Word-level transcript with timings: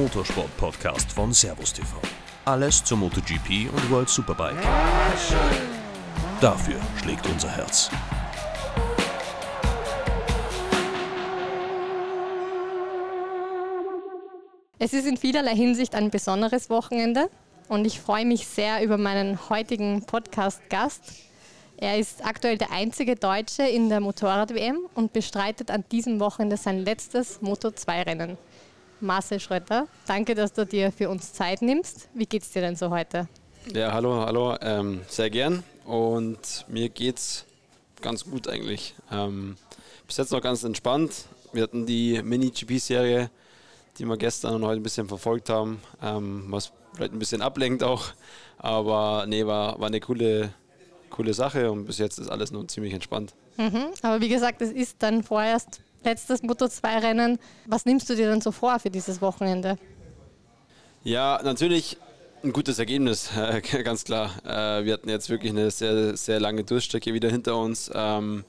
Motorsport-Podcast 0.00 1.12
von 1.12 1.34
Servus 1.34 1.74
TV. 1.74 1.94
Alles 2.46 2.82
zur 2.82 2.96
MotoGP 2.96 3.70
und 3.70 3.90
World 3.90 4.08
Superbike. 4.08 4.56
Dafür 6.40 6.76
schlägt 7.02 7.26
unser 7.26 7.50
Herz. 7.50 7.90
Es 14.78 14.94
ist 14.94 15.06
in 15.06 15.18
vielerlei 15.18 15.54
Hinsicht 15.54 15.94
ein 15.94 16.08
besonderes 16.08 16.70
Wochenende 16.70 17.28
und 17.68 17.84
ich 17.84 18.00
freue 18.00 18.24
mich 18.24 18.46
sehr 18.46 18.82
über 18.82 18.96
meinen 18.96 19.50
heutigen 19.50 20.06
Podcast-Gast. 20.06 21.02
Er 21.76 21.98
ist 21.98 22.24
aktuell 22.24 22.56
der 22.56 22.72
einzige 22.72 23.16
Deutsche 23.16 23.64
in 23.64 23.90
der 23.90 24.00
Motorrad-WM 24.00 24.78
und 24.94 25.12
bestreitet 25.12 25.70
an 25.70 25.84
diesem 25.92 26.20
Wochenende 26.20 26.56
sein 26.56 26.78
letztes 26.78 27.42
Moto2-Rennen. 27.42 28.38
Marcel 29.00 29.40
Schröter, 29.40 29.86
danke, 30.06 30.34
dass 30.34 30.52
du 30.52 30.66
dir 30.66 30.92
für 30.92 31.08
uns 31.08 31.32
Zeit 31.32 31.62
nimmst. 31.62 32.08
Wie 32.14 32.26
geht's 32.26 32.50
dir 32.50 32.62
denn 32.62 32.76
so 32.76 32.90
heute? 32.90 33.28
Ja, 33.74 33.92
hallo, 33.92 34.24
hallo, 34.26 34.56
ähm, 34.60 35.00
sehr 35.08 35.30
gern 35.30 35.62
und 35.84 36.64
mir 36.68 36.88
geht's 36.88 37.44
ganz 38.00 38.24
gut 38.24 38.48
eigentlich. 38.48 38.94
Ähm, 39.10 39.56
bis 40.06 40.16
jetzt 40.16 40.32
noch 40.32 40.40
ganz 40.40 40.64
entspannt. 40.64 41.26
Wir 41.52 41.62
hatten 41.62 41.86
die 41.86 42.22
Mini-GP-Serie 42.22 43.30
die 44.00 44.06
wir 44.06 44.16
gestern 44.16 44.54
und 44.54 44.64
heute 44.64 44.80
ein 44.80 44.82
bisschen 44.82 45.08
verfolgt 45.08 45.50
haben, 45.50 45.80
ähm, 46.02 46.44
was 46.48 46.72
vielleicht 46.94 47.12
ein 47.12 47.18
bisschen 47.18 47.42
ablenkt 47.42 47.82
auch. 47.82 48.06
Aber 48.58 49.26
nee, 49.28 49.46
war, 49.46 49.78
war 49.78 49.86
eine 49.86 50.00
coole, 50.00 50.52
coole 51.10 51.34
Sache 51.34 51.70
und 51.70 51.84
bis 51.84 51.98
jetzt 51.98 52.18
ist 52.18 52.28
alles 52.28 52.50
nur 52.50 52.66
ziemlich 52.66 52.94
entspannt. 52.94 53.34
Mhm. 53.56 53.86
Aber 54.02 54.20
wie 54.20 54.28
gesagt, 54.28 54.62
es 54.62 54.70
ist 54.70 54.96
dann 55.00 55.22
vorerst 55.22 55.82
letztes 56.02 56.42
Moto2-Rennen. 56.42 57.38
Was 57.66 57.84
nimmst 57.84 58.08
du 58.10 58.16
dir 58.16 58.28
dann 58.28 58.40
so 58.40 58.52
vor 58.52 58.78
für 58.78 58.90
dieses 58.90 59.20
Wochenende? 59.20 59.78
Ja, 61.02 61.40
natürlich 61.42 61.96
ein 62.42 62.52
gutes 62.52 62.78
Ergebnis, 62.78 63.30
äh, 63.36 63.60
ganz 63.82 64.04
klar. 64.04 64.30
Äh, 64.44 64.84
wir 64.84 64.94
hatten 64.94 65.08
jetzt 65.08 65.28
wirklich 65.28 65.52
eine 65.52 65.70
sehr, 65.70 66.16
sehr 66.16 66.40
lange 66.40 66.64
Durchstrecke 66.64 67.12
wieder 67.14 67.30
hinter 67.30 67.56
uns. 67.56 67.90
Ähm, 67.94 68.44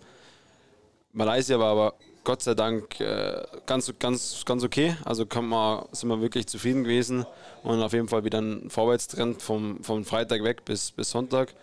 Malaysia 1.13 1.59
war 1.59 1.71
aber 1.71 1.93
Gott 2.23 2.43
sei 2.43 2.53
Dank 2.53 2.99
äh, 2.99 3.43
ganz, 3.65 3.91
ganz, 3.99 4.43
ganz 4.45 4.63
okay. 4.63 4.95
Also 5.03 5.25
man, 5.41 5.85
sind 5.91 6.09
wir 6.09 6.21
wirklich 6.21 6.47
zufrieden 6.47 6.83
gewesen 6.83 7.25
und 7.63 7.81
auf 7.81 7.93
jeden 7.93 8.07
Fall 8.07 8.23
wieder 8.23 8.39
ein 8.39 8.69
Vorwärtstrend 8.69 9.41
vom, 9.41 9.83
vom 9.83 10.05
Freitag 10.05 10.43
weg 10.43 10.63
bis, 10.63 10.91
bis 10.91 11.09
Sonntag. 11.09 11.53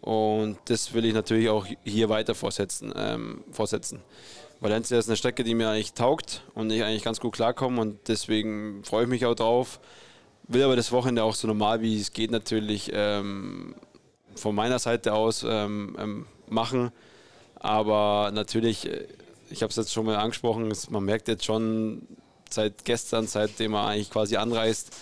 Und 0.00 0.58
das 0.66 0.94
will 0.94 1.04
ich 1.04 1.14
natürlich 1.14 1.48
auch 1.48 1.66
hier 1.84 2.08
weiter 2.08 2.34
fortsetzen. 2.34 2.92
Ähm, 2.96 3.44
fortsetzen. 3.52 4.00
Valencia 4.60 4.98
ist 4.98 5.08
eine 5.08 5.16
Strecke, 5.16 5.44
die 5.44 5.54
mir 5.54 5.68
eigentlich 5.70 5.92
taugt 5.92 6.42
und 6.54 6.70
ich 6.70 6.82
eigentlich 6.82 7.04
ganz 7.04 7.20
gut 7.20 7.34
klarkomme 7.34 7.80
und 7.80 8.08
deswegen 8.08 8.82
freue 8.84 9.04
ich 9.04 9.08
mich 9.08 9.24
auch 9.24 9.34
drauf. 9.34 9.80
Will 10.48 10.62
aber 10.62 10.76
das 10.76 10.92
Wochenende 10.92 11.22
auch 11.22 11.34
so 11.34 11.46
normal 11.46 11.80
wie 11.82 12.00
es 12.00 12.12
geht 12.12 12.30
natürlich 12.30 12.90
ähm, 12.92 13.74
von 14.34 14.54
meiner 14.54 14.78
Seite 14.78 15.12
aus 15.12 15.44
ähm, 15.48 15.96
ähm 15.98 16.26
machen. 16.48 16.90
Aber 17.60 18.30
natürlich 18.32 18.86
äh, 18.86 19.06
ich 19.50 19.62
habe 19.62 19.70
es 19.70 19.76
jetzt 19.76 19.92
schon 19.92 20.06
mal 20.06 20.16
angesprochen, 20.16 20.72
man 20.90 21.04
merkt 21.04 21.28
jetzt 21.28 21.44
schon 21.44 22.02
seit 22.50 22.84
gestern, 22.84 23.26
seitdem 23.26 23.74
er 23.74 23.86
eigentlich 23.86 24.10
quasi 24.10 24.36
anreist, 24.36 24.94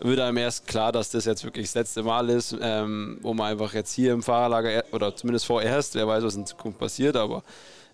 wird 0.00 0.18
einem 0.20 0.38
erst 0.38 0.66
klar, 0.66 0.92
dass 0.92 1.10
das 1.10 1.24
jetzt 1.26 1.44
wirklich 1.44 1.66
das 1.66 1.74
letzte 1.74 2.02
Mal 2.02 2.30
ist, 2.30 2.56
ähm, 2.60 3.18
wo 3.20 3.34
man 3.34 3.52
einfach 3.52 3.74
jetzt 3.74 3.92
hier 3.92 4.12
im 4.12 4.22
Fahrerlager 4.22 4.84
oder 4.92 5.14
zumindest 5.14 5.46
vorerst, 5.46 5.94
wer 5.94 6.06
weiß, 6.06 6.24
was 6.24 6.36
in 6.36 6.46
Zukunft 6.46 6.78
passiert, 6.78 7.16
aber 7.16 7.42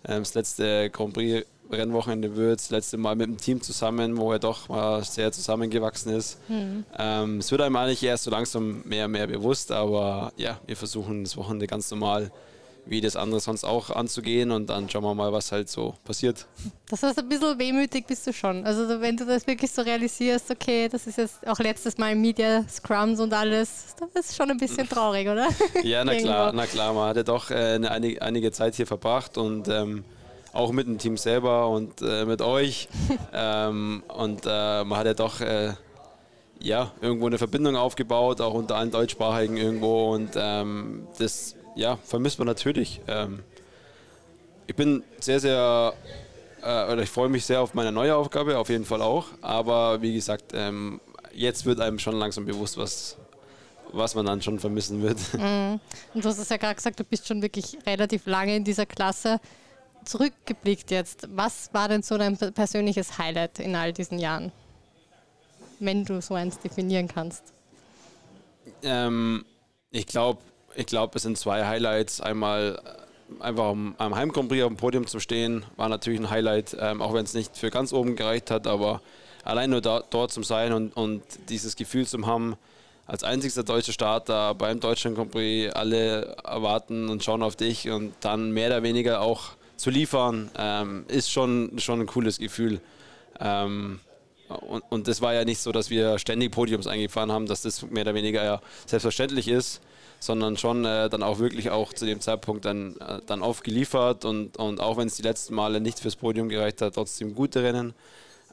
das 0.03 0.33
letzte 0.33 0.89
Grand 0.89 1.13
Prix 1.13 1.45
Rennwochenende 1.71 2.35
wird, 2.35 2.59
das 2.59 2.69
letzte 2.69 2.97
Mal 2.97 3.15
mit 3.15 3.27
dem 3.27 3.37
Team 3.37 3.61
zusammen, 3.61 4.17
wo 4.17 4.31
er 4.31 4.39
doch 4.39 4.69
mal 4.69 5.03
sehr 5.03 5.31
zusammengewachsen 5.31 6.13
ist. 6.15 6.39
Mhm. 6.49 6.85
Ähm, 6.97 7.39
es 7.39 7.51
wird 7.51 7.61
einem 7.61 7.75
eigentlich 7.75 8.03
erst 8.03 8.23
so 8.23 8.31
langsam 8.31 8.81
mehr 8.85 9.05
und 9.05 9.11
mehr 9.11 9.27
bewusst, 9.27 9.71
aber 9.71 10.31
ja, 10.37 10.59
wir 10.65 10.77
versuchen 10.77 11.23
das 11.23 11.35
Wochenende 11.37 11.67
ganz 11.67 11.91
normal 11.91 12.31
wie 12.89 13.01
das 13.01 13.15
andere 13.15 13.39
sonst 13.39 13.63
auch 13.63 13.89
anzugehen 13.89 14.51
und 14.51 14.69
dann 14.69 14.89
schauen 14.89 15.03
wir 15.03 15.13
mal, 15.13 15.31
was 15.33 15.51
halt 15.51 15.69
so 15.69 15.95
passiert. 16.03 16.45
Das 16.89 17.03
heißt, 17.03 17.19
ein 17.19 17.29
bisschen 17.29 17.57
wehmütig 17.59 18.05
bist 18.07 18.25
du 18.27 18.33
schon. 18.33 18.65
Also 18.65 19.01
wenn 19.01 19.17
du 19.17 19.25
das 19.25 19.45
wirklich 19.45 19.71
so 19.71 19.81
realisierst, 19.81 20.49
okay, 20.51 20.87
das 20.89 21.07
ist 21.07 21.17
jetzt 21.17 21.47
auch 21.47 21.59
letztes 21.59 21.97
Mal 21.97 22.15
Media 22.15 22.65
Scrums 22.69 23.19
und 23.19 23.33
alles, 23.33 23.95
das 23.99 24.25
ist 24.25 24.35
schon 24.35 24.49
ein 24.51 24.57
bisschen 24.57 24.87
traurig, 24.87 25.27
oder? 25.27 25.47
Ja, 25.83 26.03
na 26.03 26.15
klar, 26.15 26.51
na 26.53 26.65
klar, 26.65 26.93
man 26.93 27.09
hat 27.09 27.17
ja 27.17 27.23
doch 27.23 27.51
äh, 27.51 27.75
eine, 27.75 28.21
einige 28.21 28.51
Zeit 28.51 28.75
hier 28.75 28.87
verbracht 28.87 29.37
und 29.37 29.67
ähm, 29.67 30.03
auch 30.53 30.71
mit 30.71 30.87
dem 30.87 30.97
Team 30.97 31.17
selber 31.17 31.69
und 31.69 32.01
äh, 32.01 32.25
mit 32.25 32.41
euch. 32.41 32.89
ähm, 33.33 34.03
und 34.07 34.41
äh, 34.45 34.83
man 34.83 34.97
hat 34.97 35.05
ja 35.05 35.13
doch 35.13 35.41
äh, 35.41 35.73
ja, 36.59 36.91
irgendwo 37.01 37.27
eine 37.27 37.37
Verbindung 37.37 37.75
aufgebaut, 37.75 38.41
auch 38.41 38.53
unter 38.53 38.75
allen 38.75 38.91
Deutschsprachigen 38.91 39.57
irgendwo 39.57 40.13
und 40.13 40.31
ähm, 40.35 41.07
das 41.17 41.55
ja, 41.77 41.97
vermisst 42.03 42.39
man 42.39 42.47
natürlich. 42.47 42.99
Ähm, 43.07 43.43
ich 44.65 44.75
bin 44.75 45.03
sehr, 45.19 45.39
sehr, 45.39 45.93
äh, 46.61 46.91
oder 46.91 47.03
ich 47.03 47.09
freue 47.09 47.29
mich 47.29 47.45
sehr 47.45 47.61
auf 47.61 47.73
meine 47.73 47.91
neue 47.91 48.15
Aufgabe, 48.15 48.57
auf 48.57 48.69
jeden 48.69 48.83
Fall 48.83 49.01
auch. 49.01 49.27
Aber 49.41 50.01
wie 50.01 50.13
gesagt, 50.13 50.51
ähm, 50.53 50.99
jetzt 51.33 51.65
wird 51.65 51.79
einem 51.79 51.99
schon 51.99 52.15
langsam 52.15 52.45
bewusst, 52.45 52.77
was, 52.77 53.15
was 53.93 54.15
man 54.15 54.25
dann 54.25 54.41
schon 54.41 54.59
vermissen 54.59 55.01
wird. 55.03 55.19
Mhm. 55.33 55.79
Und 56.13 56.25
du 56.25 56.29
hast 56.29 56.39
es 56.39 56.49
ja 56.49 56.57
gerade 56.57 56.75
gesagt, 56.75 56.99
du 56.99 57.03
bist 57.03 57.27
schon 57.27 57.41
wirklich 57.41 57.77
relativ 57.85 58.25
lange 58.25 58.55
in 58.55 58.63
dieser 58.63 58.85
Klasse. 58.85 59.39
Zurückgeblickt 60.03 60.89
jetzt, 60.89 61.27
was 61.35 61.73
war 61.73 61.87
denn 61.87 62.01
so 62.01 62.17
dein 62.17 62.37
persönliches 62.37 63.17
Highlight 63.17 63.59
in 63.59 63.75
all 63.75 63.93
diesen 63.93 64.19
Jahren? 64.19 64.51
Wenn 65.79 66.05
du 66.05 66.21
so 66.21 66.33
eins 66.33 66.57
definieren 66.57 67.07
kannst. 67.07 67.53
Ähm, 68.81 69.45
ich 69.91 70.07
glaube, 70.07 70.41
ich 70.77 70.85
glaube, 70.85 71.13
es 71.15 71.23
sind 71.23 71.37
zwei 71.37 71.65
Highlights. 71.65 72.21
Einmal 72.21 72.79
äh, 73.39 73.43
einfach 73.43 73.65
am, 73.65 73.95
am 73.97 74.15
Heim 74.15 74.29
auf 74.29 74.47
dem 74.47 74.77
Podium 74.77 75.07
zu 75.07 75.19
stehen, 75.19 75.65
war 75.75 75.89
natürlich 75.89 76.19
ein 76.19 76.29
Highlight, 76.29 76.77
ähm, 76.79 77.01
auch 77.01 77.13
wenn 77.13 77.25
es 77.25 77.33
nicht 77.33 77.57
für 77.57 77.71
ganz 77.71 77.91
oben 77.91 78.15
gereicht 78.15 78.51
hat, 78.51 78.67
aber 78.67 79.01
allein 79.43 79.71
nur 79.71 79.81
da, 79.81 80.03
dort 80.09 80.31
zu 80.31 80.43
sein 80.43 80.71
und, 80.71 80.95
und 80.95 81.23
dieses 81.49 81.75
Gefühl 81.75 82.05
zu 82.05 82.25
haben, 82.25 82.55
als 83.07 83.23
einzigster 83.23 83.63
deutscher 83.63 83.93
Starter 83.93 84.53
beim 84.53 84.79
Deutschen 84.79 85.15
Prix, 85.29 85.73
alle 85.73 86.35
erwarten 86.43 87.09
und 87.09 87.23
schauen 87.23 87.41
auf 87.41 87.55
dich 87.55 87.89
und 87.89 88.13
dann 88.19 88.51
mehr 88.51 88.67
oder 88.67 88.83
weniger 88.83 89.21
auch 89.21 89.51
zu 89.77 89.89
liefern, 89.89 90.51
ähm, 90.57 91.05
ist 91.07 91.31
schon, 91.31 91.71
schon 91.79 92.01
ein 92.01 92.07
cooles 92.07 92.37
Gefühl. 92.37 92.81
Ähm, 93.39 93.99
und, 94.47 94.83
und 94.89 95.07
das 95.07 95.21
war 95.21 95.33
ja 95.33 95.43
nicht 95.43 95.59
so, 95.59 95.71
dass 95.71 95.89
wir 95.89 96.19
ständig 96.19 96.51
Podiums 96.51 96.85
eingefahren 96.85 97.31
haben, 97.31 97.47
dass 97.47 97.63
das 97.63 97.81
mehr 97.83 98.03
oder 98.03 98.13
weniger 98.13 98.43
ja 98.43 98.61
selbstverständlich 98.85 99.47
ist 99.47 99.81
sondern 100.19 100.57
schon 100.57 100.83
äh, 100.85 101.09
dann 101.09 101.23
auch 101.23 101.39
wirklich 101.39 101.69
auch 101.69 101.93
zu 101.93 102.05
dem 102.05 102.21
Zeitpunkt 102.21 102.65
dann, 102.65 102.95
äh, 102.97 103.19
dann 103.25 103.43
aufgeliefert 103.43 104.25
und, 104.25 104.57
und 104.57 104.79
auch 104.79 104.97
wenn 104.97 105.07
es 105.07 105.15
die 105.15 105.21
letzten 105.21 105.55
Male 105.55 105.79
nicht 105.79 105.99
fürs 105.99 106.15
Podium 106.15 106.49
gereicht 106.49 106.81
hat, 106.81 106.95
trotzdem 106.95 107.35
gute 107.35 107.63
Rennen. 107.63 107.93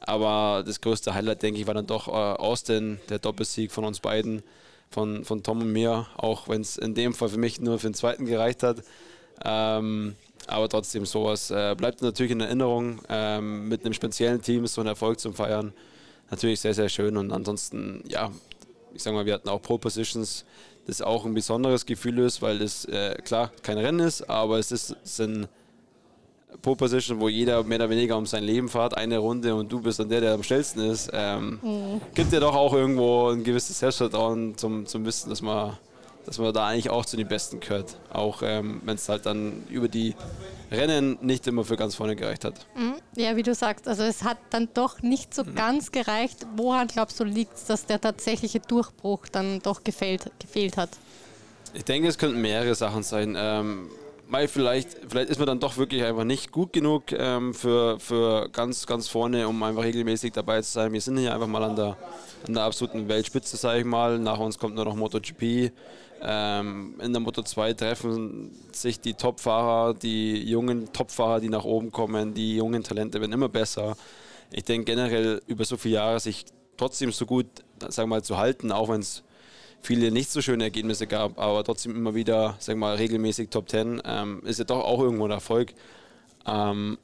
Aber 0.01 0.63
das 0.65 0.81
größte 0.81 1.13
Highlight, 1.13 1.41
denke 1.41 1.59
ich, 1.59 1.67
war 1.67 1.73
dann 1.73 1.87
doch 1.87 2.07
äh, 2.07 2.11
Austin, 2.11 2.99
der 3.09 3.19
Doppelsieg 3.19 3.71
von 3.71 3.85
uns 3.85 3.99
beiden, 3.99 4.43
von, 4.91 5.25
von 5.25 5.41
Tom 5.41 5.61
und 5.61 5.71
mir, 5.71 6.05
auch 6.15 6.47
wenn 6.47 6.61
es 6.61 6.77
in 6.77 6.93
dem 6.93 7.13
Fall 7.13 7.29
für 7.29 7.37
mich 7.37 7.59
nur 7.59 7.79
für 7.79 7.87
den 7.87 7.95
zweiten 7.95 8.25
gereicht 8.25 8.61
hat. 8.61 8.83
Ähm, 9.43 10.15
aber 10.47 10.69
trotzdem 10.69 11.05
sowas 11.05 11.49
äh, 11.49 11.75
bleibt 11.75 12.01
natürlich 12.01 12.31
in 12.31 12.41
Erinnerung. 12.41 13.01
Ähm, 13.09 13.67
mit 13.67 13.83
einem 13.83 13.93
speziellen 13.93 14.41
Team 14.41 14.67
so 14.67 14.81
ein 14.81 14.87
Erfolg 14.87 15.19
zu 15.19 15.33
feiern, 15.33 15.73
natürlich 16.29 16.59
sehr, 16.59 16.73
sehr 16.73 16.89
schön. 16.89 17.17
Und 17.17 17.31
ansonsten, 17.31 18.03
ja, 18.07 18.31
ich 18.93 19.01
sage 19.01 19.15
mal, 19.15 19.25
wir 19.25 19.33
hatten 19.33 19.49
auch 19.49 19.61
Pole 19.61 19.79
Positions 19.79 20.45
das 20.87 21.01
auch 21.01 21.25
ein 21.25 21.33
besonderes 21.33 21.85
Gefühl 21.85 22.19
ist, 22.19 22.41
weil 22.41 22.61
es 22.61 22.85
äh, 22.85 23.15
klar 23.23 23.51
kein 23.63 23.77
Rennen 23.77 23.99
ist, 23.99 24.29
aber 24.29 24.59
es 24.59 24.71
ist, 24.71 24.95
es 25.03 25.19
ein 25.19 25.47
Pole 26.61 26.75
Position, 26.77 27.19
wo 27.19 27.29
jeder 27.29 27.63
mehr 27.63 27.77
oder 27.77 27.89
weniger 27.89 28.17
um 28.17 28.25
sein 28.25 28.43
Leben 28.43 28.69
fährt, 28.69 28.95
eine 28.95 29.17
Runde 29.17 29.53
und 29.55 29.71
du 29.71 29.81
bist 29.81 29.99
dann 29.99 30.09
der, 30.09 30.21
der 30.21 30.33
am 30.33 30.43
schnellsten 30.43 30.79
ist. 30.81 31.09
Ähm, 31.13 31.59
mhm. 31.61 32.01
Gibt 32.13 32.31
dir 32.31 32.39
doch 32.39 32.55
auch 32.55 32.73
irgendwo 32.73 33.29
ein 33.29 33.43
gewisses 33.43 33.79
Selbstvertrauen 33.79 34.57
zum, 34.57 34.85
zum 34.85 35.05
Wissen, 35.05 35.29
dass 35.29 35.41
man 35.41 35.77
dass 36.25 36.39
man 36.39 36.53
da 36.53 36.67
eigentlich 36.67 36.89
auch 36.89 37.05
zu 37.05 37.17
den 37.17 37.27
Besten 37.27 37.59
gehört. 37.59 37.97
Auch 38.11 38.41
ähm, 38.43 38.81
wenn 38.83 38.95
es 38.95 39.07
halt 39.07 39.25
dann 39.25 39.63
über 39.69 39.87
die 39.87 40.15
Rennen 40.71 41.17
nicht 41.21 41.45
immer 41.47 41.63
für 41.63 41.77
ganz 41.77 41.95
vorne 41.95 42.15
gereicht 42.15 42.43
hat. 42.45 42.65
Mhm. 42.75 42.95
Ja, 43.15 43.35
wie 43.35 43.43
du 43.43 43.53
sagst, 43.53 43.87
also 43.87 44.03
es 44.03 44.23
hat 44.23 44.37
dann 44.49 44.69
doch 44.73 45.01
nicht 45.01 45.33
so 45.33 45.43
mhm. 45.43 45.55
ganz 45.55 45.91
gereicht. 45.91 46.45
Woran 46.55 46.87
glaubst 46.87 47.19
du 47.19 47.23
liegt 47.23 47.55
es, 47.55 47.65
dass 47.65 47.85
der 47.85 48.01
tatsächliche 48.01 48.59
Durchbruch 48.59 49.27
dann 49.31 49.59
doch 49.61 49.83
gefehlt, 49.83 50.31
gefehlt 50.39 50.77
hat? 50.77 50.89
Ich 51.73 51.83
denke, 51.83 52.07
es 52.07 52.17
könnten 52.17 52.41
mehrere 52.41 52.73
Sachen 52.73 53.03
sein. 53.03 53.35
Ähm, 53.37 53.89
weil 54.29 54.47
vielleicht, 54.47 54.97
vielleicht 55.07 55.29
ist 55.29 55.37
man 55.37 55.47
dann 55.47 55.59
doch 55.59 55.77
wirklich 55.77 56.03
einfach 56.03 56.23
nicht 56.23 56.51
gut 56.51 56.73
genug 56.73 57.11
ähm, 57.11 57.53
für, 57.53 57.99
für 57.99 58.49
ganz, 58.49 58.85
ganz 58.87 59.07
vorne, 59.07 59.47
um 59.47 59.61
einfach 59.63 59.83
regelmäßig 59.83 60.33
dabei 60.33 60.61
zu 60.61 60.71
sein. 60.71 60.93
Wir 60.93 61.01
sind 61.01 61.17
hier 61.17 61.33
einfach 61.33 61.47
mal 61.47 61.63
an 61.63 61.75
der, 61.75 61.97
an 62.47 62.53
der 62.53 62.63
absoluten 62.63 63.07
Weltspitze, 63.07 63.57
sage 63.57 63.79
ich 63.79 63.85
mal. 63.85 64.19
Nach 64.19 64.39
uns 64.39 64.57
kommt 64.57 64.75
nur 64.75 64.85
noch 64.85 64.95
MotoGP. 64.95 65.71
Ähm, 66.21 66.95
in 67.01 67.11
der 67.13 67.19
Moto 67.19 67.43
2 67.43 67.73
treffen 67.73 68.51
sich 68.71 68.99
die 68.99 69.13
Topfahrer, 69.13 69.93
die 69.93 70.43
jungen 70.43 70.91
Topfahrer, 70.91 71.39
die 71.39 71.49
nach 71.49 71.65
oben 71.65 71.91
kommen, 71.91 72.33
die 72.33 72.55
jungen 72.55 72.83
Talente 72.83 73.19
werden 73.19 73.33
immer 73.33 73.49
besser. 73.49 73.95
ich 74.51 74.63
denke 74.63 74.85
generell 74.85 75.41
über 75.47 75.65
so 75.65 75.77
viele 75.77 75.95
Jahre 75.95 76.19
sich 76.19 76.45
trotzdem 76.77 77.11
so 77.11 77.25
gut, 77.25 77.47
sagen 77.79 78.09
wir 78.09 78.15
mal, 78.15 78.23
zu 78.23 78.37
halten, 78.37 78.71
auch 78.71 78.89
wenn 78.89 79.01
es 79.01 79.23
viele 79.85 80.11
nicht 80.11 80.31
so 80.31 80.41
schöne 80.41 80.63
Ergebnisse 80.65 81.07
gab, 81.07 81.39
aber 81.39 81.63
trotzdem 81.63 81.95
immer 81.95 82.15
wieder, 82.15 82.57
wir 82.65 82.75
mal, 82.75 82.95
regelmäßig 82.95 83.49
Top 83.49 83.69
10, 83.69 84.01
ähm, 84.05 84.41
ist 84.45 84.59
ja 84.59 84.65
doch 84.65 84.83
auch 84.83 84.99
irgendwo 84.99 85.25
ein 85.25 85.31
Erfolg. 85.31 85.73
Ähm, 86.45 86.97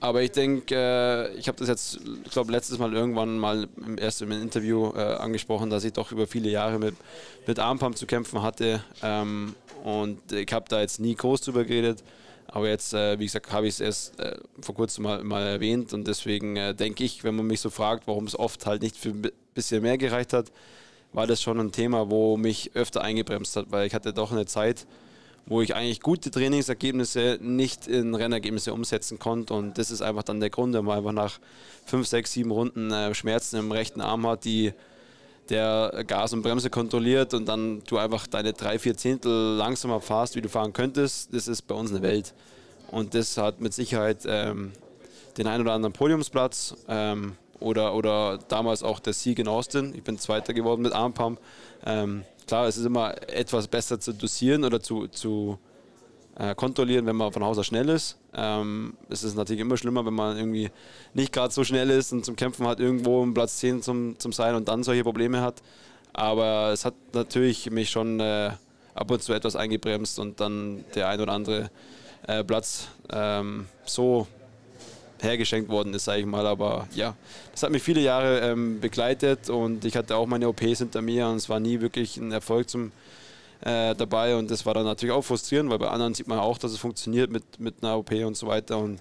aber 0.00 0.22
ich 0.22 0.32
denke, 0.32 0.74
äh, 0.74 1.34
ich 1.36 1.48
habe 1.48 1.58
das 1.58 1.68
jetzt, 1.68 2.00
ich 2.24 2.30
glaube, 2.30 2.52
letztes 2.52 2.78
Mal 2.78 2.92
irgendwann 2.92 3.38
mal 3.38 3.68
im 3.84 3.96
ersten 3.98 4.30
Interview 4.30 4.92
äh, 4.94 5.00
angesprochen, 5.00 5.70
dass 5.70 5.84
ich 5.84 5.92
doch 5.92 6.12
über 6.12 6.26
viele 6.26 6.50
Jahre 6.50 6.78
mit, 6.78 6.94
mit 7.46 7.58
Armpump 7.58 7.96
zu 7.96 8.06
kämpfen 8.06 8.42
hatte. 8.42 8.82
Ähm, 9.02 9.54
und 9.84 10.32
ich 10.32 10.52
habe 10.52 10.66
da 10.68 10.80
jetzt 10.80 11.00
nie 11.00 11.14
groß 11.14 11.40
drüber 11.42 11.64
geredet. 11.64 12.02
Aber 12.48 12.68
jetzt, 12.68 12.94
äh, 12.94 13.18
wie 13.18 13.24
gesagt, 13.24 13.52
habe 13.52 13.66
ich 13.66 13.74
es 13.74 13.80
erst 13.80 14.20
äh, 14.20 14.36
vor 14.60 14.74
kurzem 14.74 15.04
mal, 15.04 15.24
mal, 15.24 15.42
erwähnt. 15.42 15.92
Und 15.92 16.06
deswegen 16.06 16.56
äh, 16.56 16.74
denke 16.74 17.04
ich, 17.04 17.24
wenn 17.24 17.34
man 17.34 17.46
mich 17.46 17.60
so 17.60 17.70
fragt, 17.70 18.06
warum 18.06 18.26
es 18.26 18.38
oft 18.38 18.66
halt 18.66 18.82
nicht 18.82 18.96
für 18.96 19.10
ein 19.10 19.30
bisschen 19.54 19.82
mehr 19.82 19.98
gereicht 19.98 20.32
hat, 20.32 20.52
war 21.12 21.26
das 21.26 21.42
schon 21.42 21.58
ein 21.60 21.72
Thema, 21.72 22.10
wo 22.10 22.36
mich 22.36 22.72
öfter 22.74 23.02
eingebremst 23.02 23.56
hat, 23.56 23.66
weil 23.70 23.86
ich 23.86 23.94
hatte 23.94 24.12
doch 24.12 24.32
eine 24.32 24.46
Zeit, 24.46 24.86
wo 25.46 25.62
ich 25.62 25.74
eigentlich 25.74 26.00
gute 26.00 26.30
Trainingsergebnisse 26.30 27.38
nicht 27.40 27.86
in 27.86 28.14
Rennergebnisse 28.14 28.74
umsetzen 28.74 29.18
konnte. 29.18 29.54
Und 29.54 29.78
das 29.78 29.90
ist 29.90 30.02
einfach 30.02 30.24
dann 30.24 30.40
der 30.40 30.50
Grund, 30.50 30.74
wenn 30.74 30.84
man 30.84 30.98
einfach 30.98 31.12
nach 31.12 31.38
fünf, 31.84 32.06
sechs, 32.06 32.32
sieben 32.32 32.50
Runden 32.50 32.90
äh, 32.90 33.14
Schmerzen 33.14 33.56
im 33.56 33.70
rechten 33.70 34.00
Arm 34.00 34.26
hat, 34.26 34.44
die 34.44 34.72
der 35.48 36.04
Gas 36.04 36.32
und 36.32 36.42
Bremse 36.42 36.70
kontrolliert 36.70 37.32
und 37.32 37.46
dann 37.46 37.82
du 37.86 37.98
einfach 37.98 38.26
deine 38.26 38.52
drei, 38.52 38.80
vier 38.80 38.96
Zehntel 38.96 39.56
langsamer 39.56 40.00
fahrst, 40.00 40.34
wie 40.34 40.40
du 40.40 40.48
fahren 40.48 40.72
könntest, 40.72 41.32
das 41.32 41.46
ist 41.46 41.62
bei 41.62 41.74
uns 41.76 41.90
eine 41.90 42.02
Welt. 42.02 42.34
Und 42.90 43.14
das 43.14 43.36
hat 43.36 43.60
mit 43.60 43.72
Sicherheit 43.72 44.24
ähm, 44.26 44.72
den 45.38 45.46
einen 45.46 45.62
oder 45.62 45.72
anderen 45.72 45.92
Podiumsplatz 45.92 46.74
ähm, 46.88 47.36
oder, 47.60 47.94
oder 47.94 48.38
damals 48.48 48.82
auch 48.82 49.00
der 49.00 49.12
Sieg 49.12 49.38
in 49.38 49.48
Austin. 49.48 49.94
Ich 49.94 50.02
bin 50.02 50.18
Zweiter 50.18 50.54
geworden 50.54 50.82
mit 50.82 50.92
Armpump. 50.92 51.40
Ähm, 51.84 52.24
klar, 52.46 52.66
es 52.66 52.76
ist 52.76 52.84
immer 52.84 53.14
etwas 53.28 53.68
besser 53.68 53.98
zu 54.00 54.12
dosieren 54.12 54.64
oder 54.64 54.80
zu, 54.80 55.08
zu 55.08 55.58
äh, 56.38 56.54
kontrollieren, 56.54 57.06
wenn 57.06 57.16
man 57.16 57.32
von 57.32 57.44
Haus 57.44 57.58
aus 57.58 57.66
schnell 57.66 57.88
ist. 57.88 58.18
Ähm, 58.34 58.94
es 59.08 59.24
ist 59.24 59.36
natürlich 59.36 59.60
immer 59.60 59.76
schlimmer, 59.76 60.04
wenn 60.04 60.14
man 60.14 60.36
irgendwie 60.36 60.70
nicht 61.14 61.32
gerade 61.32 61.52
so 61.52 61.64
schnell 61.64 61.90
ist 61.90 62.12
und 62.12 62.24
zum 62.24 62.36
Kämpfen 62.36 62.66
hat, 62.66 62.80
irgendwo 62.80 63.22
um 63.22 63.32
Platz 63.34 63.58
10 63.58 63.82
zum, 63.82 64.18
zum 64.18 64.32
sein 64.32 64.54
und 64.54 64.68
dann 64.68 64.82
solche 64.82 65.02
Probleme 65.02 65.40
hat. 65.40 65.62
Aber 66.12 66.70
es 66.72 66.84
hat 66.84 66.94
natürlich 67.12 67.70
mich 67.70 67.90
schon 67.90 68.20
äh, 68.20 68.50
ab 68.94 69.10
und 69.10 69.22
zu 69.22 69.32
etwas 69.32 69.56
eingebremst 69.56 70.18
und 70.18 70.40
dann 70.40 70.84
der 70.94 71.08
ein 71.08 71.20
oder 71.20 71.32
andere 71.32 71.70
äh, 72.26 72.42
Platz 72.44 72.88
ähm, 73.10 73.66
so 73.84 74.26
hergeschenkt 75.20 75.68
worden 75.70 75.94
ist, 75.94 76.04
sage 76.04 76.20
ich 76.20 76.26
mal. 76.26 76.46
Aber 76.46 76.88
ja, 76.94 77.14
das 77.52 77.62
hat 77.62 77.70
mich 77.70 77.82
viele 77.82 78.00
Jahre 78.00 78.40
ähm, 78.40 78.80
begleitet 78.80 79.50
und 79.50 79.84
ich 79.84 79.96
hatte 79.96 80.16
auch 80.16 80.26
meine 80.26 80.48
OPs 80.48 80.78
hinter 80.78 81.02
mir 81.02 81.28
und 81.28 81.36
es 81.36 81.48
war 81.48 81.60
nie 81.60 81.80
wirklich 81.80 82.16
ein 82.16 82.32
Erfolg 82.32 82.68
zum, 82.68 82.92
äh, 83.60 83.94
dabei 83.94 84.36
und 84.36 84.50
das 84.50 84.66
war 84.66 84.74
dann 84.74 84.84
natürlich 84.84 85.14
auch 85.14 85.22
frustrierend, 85.22 85.70
weil 85.70 85.78
bei 85.78 85.88
anderen 85.88 86.14
sieht 86.14 86.28
man 86.28 86.38
auch, 86.38 86.58
dass 86.58 86.72
es 86.72 86.78
funktioniert 86.78 87.30
mit, 87.30 87.58
mit 87.58 87.82
einer 87.82 87.96
OP 87.98 88.12
und 88.12 88.36
so 88.36 88.46
weiter 88.46 88.78
und 88.78 89.00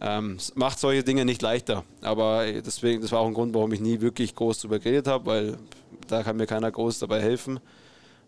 ähm, 0.00 0.36
es 0.36 0.54
macht 0.54 0.78
solche 0.78 1.02
Dinge 1.02 1.24
nicht 1.24 1.42
leichter. 1.42 1.84
Aber 2.02 2.44
deswegen, 2.46 3.02
das 3.02 3.10
war 3.10 3.20
auch 3.20 3.26
ein 3.26 3.34
Grund, 3.34 3.54
warum 3.54 3.72
ich 3.72 3.80
nie 3.80 4.00
wirklich 4.00 4.34
groß 4.34 4.60
darüber 4.60 4.78
geredet 4.78 5.08
habe, 5.08 5.26
weil 5.26 5.58
da 6.06 6.22
kann 6.22 6.36
mir 6.36 6.46
keiner 6.46 6.70
groß 6.70 7.00
dabei 7.00 7.20
helfen. 7.20 7.58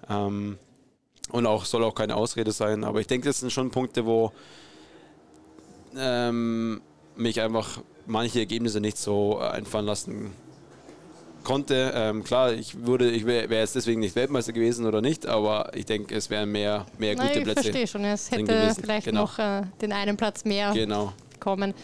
Ähm, 0.08 0.58
und 1.30 1.46
auch 1.46 1.64
soll 1.64 1.84
auch 1.84 1.94
keine 1.94 2.16
Ausrede 2.16 2.50
sein. 2.50 2.82
Aber 2.82 3.00
ich 3.00 3.06
denke, 3.06 3.28
das 3.28 3.38
sind 3.38 3.52
schon 3.52 3.70
Punkte, 3.70 4.04
wo 4.04 4.32
ähm, 5.96 6.80
mich 7.16 7.40
einfach 7.40 7.80
manche 8.06 8.40
Ergebnisse 8.40 8.80
nicht 8.80 8.98
so 8.98 9.38
einfallen 9.38 9.86
lassen 9.86 10.32
konnte. 11.44 11.92
Ähm, 11.94 12.24
klar, 12.24 12.52
ich 12.52 12.86
würde, 12.86 13.10
ich 13.10 13.26
wäre 13.26 13.48
wär 13.50 13.60
jetzt 13.60 13.74
deswegen 13.74 14.00
nicht 14.00 14.16
Weltmeister 14.16 14.52
gewesen 14.52 14.86
oder 14.86 15.00
nicht, 15.00 15.26
aber 15.26 15.70
ich 15.74 15.86
denke, 15.86 16.14
es 16.14 16.30
wären 16.30 16.50
mehr, 16.50 16.86
mehr 16.98 17.14
gute 17.14 17.26
Nein, 17.26 17.42
Plätze. 17.44 17.60
Ich 17.60 17.66
verstehe 17.66 17.86
schon, 17.86 18.04
es 18.04 18.30
hätte 18.30 18.74
vielleicht 18.80 19.06
genau. 19.06 19.22
noch 19.22 19.38
äh, 19.38 19.62
den 19.80 19.92
einen 19.92 20.16
Platz 20.16 20.44
mehr 20.44 20.72
genau. 20.72 21.12
bekommen. 21.32 21.74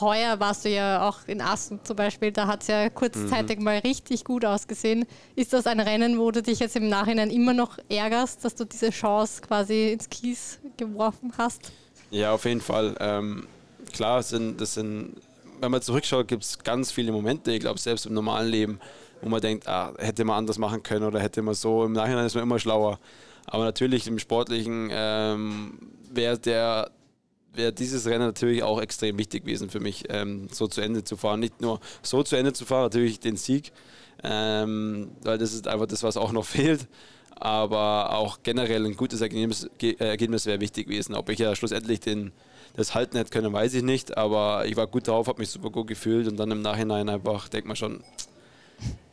Heuer 0.00 0.40
warst 0.40 0.64
du 0.64 0.70
ja 0.70 1.06
auch 1.06 1.18
in 1.26 1.42
Assen 1.42 1.78
zum 1.84 1.96
Beispiel, 1.96 2.32
da 2.32 2.46
hat 2.46 2.62
es 2.62 2.68
ja 2.68 2.88
kurzzeitig 2.88 3.58
mhm. 3.58 3.64
mal 3.64 3.78
richtig 3.78 4.24
gut 4.24 4.46
ausgesehen. 4.46 5.04
Ist 5.36 5.52
das 5.52 5.66
ein 5.66 5.78
Rennen, 5.78 6.18
wo 6.18 6.30
du 6.30 6.42
dich 6.42 6.58
jetzt 6.58 6.74
im 6.76 6.88
Nachhinein 6.88 7.28
immer 7.30 7.52
noch 7.52 7.78
ärgerst, 7.90 8.44
dass 8.44 8.54
du 8.54 8.64
diese 8.64 8.90
Chance 8.90 9.42
quasi 9.42 9.92
ins 9.92 10.08
Kies 10.08 10.58
geworfen 10.78 11.32
hast? 11.36 11.72
Ja, 12.10 12.32
auf 12.32 12.46
jeden 12.46 12.62
Fall. 12.62 12.96
Ähm, 12.98 13.46
klar, 13.92 14.22
sind, 14.22 14.60
das 14.60 14.74
sind 14.74 15.16
wenn 15.60 15.70
man 15.70 15.82
zurückschaut, 15.82 16.28
gibt 16.28 16.42
es 16.42 16.58
ganz 16.58 16.90
viele 16.90 17.12
Momente, 17.12 17.52
ich 17.52 17.60
glaube, 17.60 17.78
selbst 17.78 18.06
im 18.06 18.14
normalen 18.14 18.48
Leben, 18.48 18.80
wo 19.20 19.28
man 19.28 19.40
denkt, 19.40 19.68
ah, 19.68 19.92
hätte 19.98 20.24
man 20.24 20.38
anders 20.38 20.58
machen 20.58 20.82
können 20.82 21.04
oder 21.04 21.20
hätte 21.20 21.42
man 21.42 21.54
so. 21.54 21.84
Im 21.84 21.92
Nachhinein 21.92 22.26
ist 22.26 22.34
man 22.34 22.44
immer 22.44 22.58
schlauer. 22.58 22.98
Aber 23.46 23.64
natürlich 23.64 24.06
im 24.06 24.18
Sportlichen 24.18 24.88
ähm, 24.92 25.78
wäre 26.10 26.38
der 26.38 26.90
dieses 27.76 28.06
Rennen 28.06 28.26
natürlich 28.26 28.62
auch 28.62 28.80
extrem 28.80 29.18
wichtig 29.18 29.44
gewesen 29.44 29.70
für 29.70 29.80
mich, 29.80 30.04
ähm, 30.08 30.46
so 30.52 30.68
zu 30.68 30.80
Ende 30.82 31.02
zu 31.02 31.16
fahren. 31.16 31.40
Nicht 31.40 31.60
nur 31.60 31.80
so 32.00 32.22
zu 32.22 32.36
Ende 32.36 32.52
zu 32.52 32.64
fahren, 32.64 32.84
natürlich 32.84 33.18
den 33.18 33.36
Sieg, 33.36 33.72
ähm, 34.22 35.10
weil 35.22 35.36
das 35.36 35.52
ist 35.52 35.66
einfach 35.66 35.86
das, 35.86 36.04
was 36.04 36.16
auch 36.16 36.30
noch 36.30 36.44
fehlt. 36.46 36.86
Aber 37.34 38.14
auch 38.14 38.38
generell 38.44 38.86
ein 38.86 38.96
gutes 38.96 39.20
Ergebnis, 39.20 39.68
Ergebnis 39.98 40.46
wäre 40.46 40.60
wichtig 40.60 40.86
gewesen. 40.86 41.16
Ob 41.16 41.28
ich 41.28 41.40
ja 41.40 41.56
schlussendlich 41.56 41.98
den, 41.98 42.30
das 42.76 42.94
halten 42.94 43.16
hätte 43.16 43.30
können, 43.30 43.52
weiß 43.52 43.74
ich 43.74 43.82
nicht. 43.82 44.16
Aber 44.16 44.66
ich 44.66 44.76
war 44.76 44.86
gut 44.86 45.08
drauf, 45.08 45.26
habe 45.26 45.40
mich 45.40 45.50
super 45.50 45.70
gut 45.70 45.86
gefühlt 45.86 46.28
und 46.28 46.36
dann 46.36 46.50
im 46.50 46.62
Nachhinein 46.62 47.08
einfach 47.08 47.48
denkt 47.48 47.66
man 47.66 47.76
schon, 47.76 48.02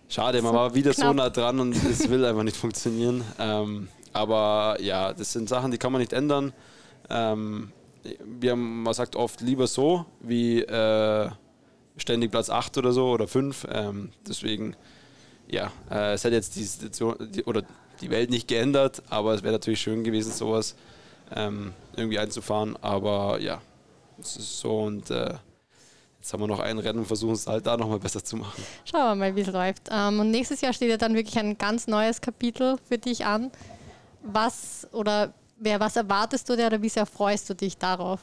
schade, 0.09 0.42
man 0.42 0.54
war 0.54 0.74
wieder 0.74 0.94
knapp. 0.94 1.07
so 1.07 1.13
nah 1.13 1.30
dran 1.30 1.59
und 1.59 1.75
es 1.75 2.09
will 2.09 2.25
einfach 2.25 2.44
nicht 2.44 2.57
funktionieren. 2.57 3.24
Ähm, 3.39 3.88
aber 4.13 4.77
ja, 4.81 5.13
das 5.13 5.33
sind 5.33 5.50
Sachen, 5.50 5.71
die 5.71 5.77
kann 5.77 5.92
man 5.92 6.01
nicht 6.01 6.13
ändern. 6.13 6.54
Ähm, 7.09 7.71
wir 8.24 8.51
haben, 8.51 8.83
man 8.83 8.94
sagt 8.94 9.15
oft 9.15 9.42
lieber 9.42 9.68
so, 9.68 10.06
wie 10.21 10.62
äh, 10.62 11.30
ständig 11.98 12.31
Platz 12.31 12.50
8 12.50 12.77
oder 12.77 12.92
so 12.92 13.09
oder 13.09 13.27
5. 13.27 13.68
Ähm, 13.69 14.09
deswegen, 14.27 14.75
ja, 15.48 15.71
äh, 15.92 16.14
es 16.14 16.23
hat 16.26 16.31
jetzt 16.31 16.56
die 16.56 16.64
Situation 16.64 17.16
die, 17.31 17.44
oder 17.44 17.64
die 18.02 18.09
Welt 18.09 18.30
nicht 18.30 18.47
geändert, 18.47 19.02
aber 19.09 19.33
es 19.33 19.44
wäre 19.44 19.54
natürlich 19.54 19.81
schön 19.81 20.04
gewesen, 20.04 20.31
sowas 20.31 20.76
ähm, 21.35 21.73
irgendwie 21.97 22.19
einzufahren. 22.19 22.77
Aber 22.81 23.39
ja, 23.39 23.61
es 24.19 24.37
ist 24.37 24.59
so 24.59 24.80
und 24.83 25.09
äh, 25.09 25.33
jetzt 26.19 26.33
haben 26.33 26.42
wir 26.42 26.47
noch 26.47 26.59
ein 26.59 26.77
Rennen 26.80 26.99
und 26.99 27.06
versuchen 27.06 27.33
es 27.33 27.47
halt 27.47 27.66
da 27.66 27.77
nochmal 27.77 27.99
besser 27.99 28.23
zu 28.23 28.37
machen. 28.37 28.63
Schauen 28.85 29.01
wir 29.01 29.16
mal, 29.16 29.35
wie 29.35 29.42
es 29.42 29.47
läuft. 29.47 29.89
Ähm, 29.92 30.19
und 30.19 30.31
nächstes 30.31 30.61
Jahr 30.61 30.73
steht 30.73 30.89
ja 30.89 30.97
dann 30.97 31.16
wirklich 31.16 31.37
ein 31.37 31.57
ganz 31.57 31.87
neues 31.87 32.21
Kapitel 32.21 32.77
für 32.87 32.97
dich 32.97 33.25
an. 33.25 33.51
Was 34.23 34.87
oder 34.92 35.33
wer, 35.57 35.80
was 35.80 35.95
erwartest 35.95 36.47
du 36.49 36.56
dir 36.56 36.68
oder 36.68 36.81
wie 36.81 36.89
sehr 36.89 37.06
freust 37.06 37.49
du 37.49 37.56
dich 37.56 37.77
darauf? 37.77 38.19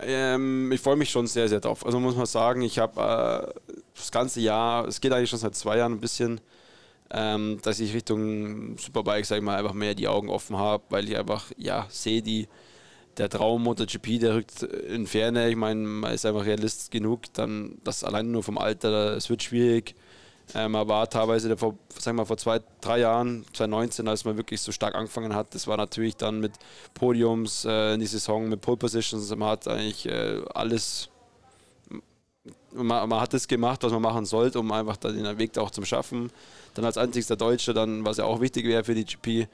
Ähm, 0.00 0.70
ich 0.70 0.80
freue 0.80 0.96
mich 0.96 1.10
schon 1.10 1.26
sehr, 1.26 1.48
sehr 1.48 1.60
drauf. 1.60 1.84
Also 1.84 1.98
muss 1.98 2.14
man 2.14 2.26
sagen, 2.26 2.62
ich 2.62 2.78
habe 2.78 3.52
äh, 3.66 3.72
das 3.96 4.10
ganze 4.12 4.40
Jahr, 4.40 4.86
es 4.86 5.00
geht 5.00 5.12
eigentlich 5.12 5.30
schon 5.30 5.38
seit 5.38 5.56
zwei 5.56 5.78
Jahren 5.78 5.94
ein 5.94 6.00
bisschen, 6.00 6.40
ähm, 7.10 7.58
dass 7.62 7.80
ich 7.80 7.94
Richtung 7.94 8.76
Superbike, 8.78 9.24
sag 9.24 9.38
ich 9.38 9.42
mal, 9.42 9.56
einfach 9.56 9.74
mehr 9.74 9.94
die 9.94 10.08
Augen 10.08 10.28
offen 10.28 10.56
habe, 10.56 10.84
weil 10.90 11.08
ich 11.08 11.16
einfach, 11.16 11.46
ja, 11.56 11.86
sehe 11.88 12.22
die, 12.22 12.48
der 13.16 13.28
Traum 13.28 13.62
MotoGP, 13.64 14.20
der 14.20 14.34
rückt 14.34 14.62
in 14.62 15.06
Ferne. 15.06 15.48
Ich 15.48 15.56
meine, 15.56 15.80
man 15.80 16.12
ist 16.12 16.26
einfach 16.26 16.44
realist 16.44 16.90
genug, 16.90 17.32
dann 17.32 17.78
das 17.84 18.04
allein 18.04 18.30
nur 18.30 18.42
vom 18.42 18.58
Alter, 18.58 19.16
es 19.16 19.28
wird 19.30 19.42
schwierig. 19.42 19.94
Ähm, 20.54 20.72
man 20.72 20.88
war 20.88 21.08
teilweise 21.10 21.54
vor, 21.56 21.76
sagen 21.98 22.16
wir, 22.16 22.26
vor 22.26 22.38
zwei, 22.38 22.60
drei 22.80 23.00
Jahren, 23.00 23.44
2019, 23.52 24.08
als 24.08 24.24
man 24.24 24.36
wirklich 24.36 24.60
so 24.60 24.72
stark 24.72 24.94
angefangen 24.94 25.34
hat. 25.34 25.54
Das 25.54 25.66
war 25.66 25.76
natürlich 25.76 26.16
dann 26.16 26.40
mit 26.40 26.52
Podiums 26.94 27.64
äh, 27.64 27.94
in 27.94 28.00
die 28.00 28.06
Saison, 28.06 28.48
mit 28.48 28.60
Pole 28.60 28.78
Positions. 28.78 29.34
Man 29.36 29.48
hat 29.48 29.68
eigentlich 29.68 30.06
äh, 30.06 30.40
alles, 30.54 31.10
man, 32.86 33.08
man, 33.08 33.20
hat 33.20 33.34
das 33.34 33.48
gemacht, 33.48 33.82
was 33.82 33.92
man 33.92 34.02
machen 34.02 34.24
sollte, 34.24 34.58
um 34.60 34.70
einfach 34.72 34.96
den 34.96 35.38
Weg 35.38 35.56
auch 35.58 35.70
zu 35.70 35.84
schaffen. 35.84 36.30
Dann 36.74 36.84
als 36.84 36.98
einzigster 36.98 37.36
Deutscher, 37.36 37.74
dann, 37.74 38.04
was 38.04 38.18
ja 38.18 38.24
auch 38.24 38.40
wichtig 38.40 38.64
wäre 38.66 38.84
für 38.84 38.94
die 38.94 39.04
GP. 39.04 39.48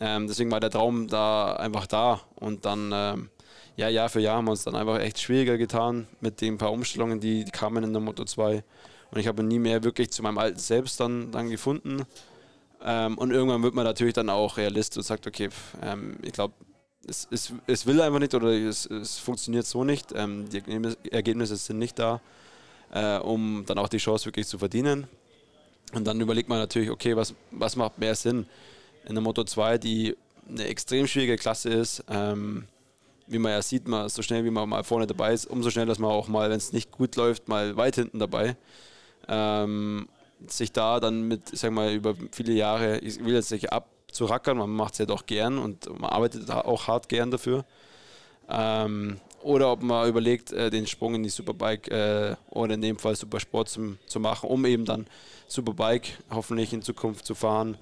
Ähm, 0.00 0.26
deswegen 0.26 0.50
war 0.50 0.60
der 0.60 0.70
Traum 0.70 1.08
da 1.08 1.54
einfach 1.54 1.86
da. 1.86 2.20
Und 2.36 2.64
dann, 2.64 2.90
ähm, 2.92 3.30
ja, 3.76 3.88
Jahr 3.88 4.08
für 4.08 4.20
Jahr 4.20 4.36
haben 4.36 4.46
wir 4.46 4.52
uns 4.52 4.64
dann 4.64 4.76
einfach 4.76 4.98
echt 5.00 5.20
schwieriger 5.20 5.56
getan 5.56 6.06
mit 6.20 6.40
den 6.40 6.58
paar 6.58 6.72
Umstellungen, 6.72 7.20
die, 7.20 7.44
die 7.44 7.50
kamen 7.50 7.84
in 7.84 7.92
der 7.92 8.02
Moto 8.02 8.24
2. 8.24 8.62
Und 9.10 9.20
ich 9.20 9.26
habe 9.26 9.42
nie 9.42 9.58
mehr 9.58 9.84
wirklich 9.84 10.10
zu 10.10 10.22
meinem 10.22 10.38
alten 10.38 10.58
Selbst 10.58 10.98
dann, 11.00 11.30
dann 11.30 11.48
gefunden. 11.48 12.04
Ähm, 12.84 13.16
und 13.16 13.30
irgendwann 13.30 13.62
wird 13.62 13.74
man 13.74 13.84
natürlich 13.84 14.14
dann 14.14 14.28
auch 14.28 14.56
Realist 14.56 14.96
und 14.96 15.04
sagt, 15.04 15.26
okay, 15.26 15.48
ähm, 15.82 16.18
ich 16.22 16.32
glaube, 16.32 16.54
es, 17.06 17.28
es, 17.30 17.52
es 17.66 17.86
will 17.86 18.00
einfach 18.00 18.18
nicht 18.18 18.34
oder 18.34 18.50
es, 18.50 18.86
es 18.86 19.18
funktioniert 19.18 19.66
so 19.66 19.84
nicht. 19.84 20.12
Ähm, 20.14 20.48
die 20.48 20.62
Ergebnisse 21.10 21.56
sind 21.56 21.78
nicht 21.78 21.98
da, 21.98 22.20
äh, 22.94 23.18
um 23.18 23.64
dann 23.66 23.78
auch 23.78 23.88
die 23.88 23.98
Chance 23.98 24.24
wirklich 24.26 24.46
zu 24.46 24.56
verdienen. 24.56 25.06
Und 25.92 26.04
dann 26.06 26.20
überlegt 26.20 26.48
man 26.48 26.58
natürlich, 26.58 26.90
okay, 26.90 27.16
was, 27.16 27.34
was 27.50 27.76
macht 27.76 27.98
mehr 27.98 28.14
Sinn? 28.14 28.46
In 29.06 29.14
der 29.14 29.22
Moto 29.22 29.44
2, 29.44 29.78
die 29.78 30.16
eine 30.48 30.64
extrem 30.64 31.06
schwierige 31.06 31.36
Klasse 31.36 31.70
ist, 31.70 32.04
ähm, 32.08 32.64
wie 33.26 33.38
man 33.38 33.52
ja 33.52 33.62
sieht, 33.62 33.88
man 33.88 34.08
so 34.08 34.22
schnell 34.22 34.44
wie 34.44 34.50
man 34.50 34.68
mal 34.68 34.84
vorne 34.84 35.06
dabei 35.06 35.32
ist, 35.32 35.46
umso 35.46 35.70
schneller 35.70 35.92
ist 35.92 35.98
man 35.98 36.10
auch 36.10 36.28
mal, 36.28 36.50
wenn 36.50 36.56
es 36.56 36.72
nicht 36.72 36.90
gut 36.90 37.16
läuft, 37.16 37.48
mal 37.48 37.76
weit 37.76 37.96
hinten 37.96 38.18
dabei. 38.18 38.56
Ähm, 39.28 40.08
sich 40.46 40.72
da 40.72 41.00
dann 41.00 41.26
mit, 41.26 41.52
ich 41.52 41.60
sag 41.60 41.72
mal, 41.72 41.92
über 41.92 42.14
viele 42.32 42.52
Jahre, 42.52 42.98
ich 42.98 43.24
will 43.24 43.34
jetzt 43.34 43.50
nicht 43.50 43.72
abzurackern, 43.72 44.58
man 44.58 44.70
macht 44.70 44.94
es 44.94 44.98
ja 44.98 45.06
doch 45.06 45.26
gern 45.26 45.58
und 45.58 45.88
man 46.00 46.10
arbeitet 46.10 46.50
auch 46.50 46.86
hart 46.86 47.08
gern 47.08 47.30
dafür. 47.30 47.64
Ähm, 48.48 49.20
oder 49.42 49.72
ob 49.72 49.82
man 49.82 50.08
überlegt, 50.08 50.52
äh, 50.52 50.70
den 50.70 50.86
Sprung 50.86 51.14
in 51.14 51.22
die 51.22 51.28
Superbike 51.28 51.88
äh, 51.88 52.34
oder 52.50 52.74
in 52.74 52.82
dem 52.82 52.98
Fall 52.98 53.14
Supersport 53.14 53.68
zum, 53.68 53.98
zu 54.06 54.18
machen, 54.18 54.48
um 54.48 54.64
eben 54.64 54.84
dann 54.84 55.06
Superbike 55.48 56.18
hoffentlich 56.30 56.72
in 56.72 56.82
Zukunft 56.82 57.26
zu 57.26 57.34
fahren 57.34 57.76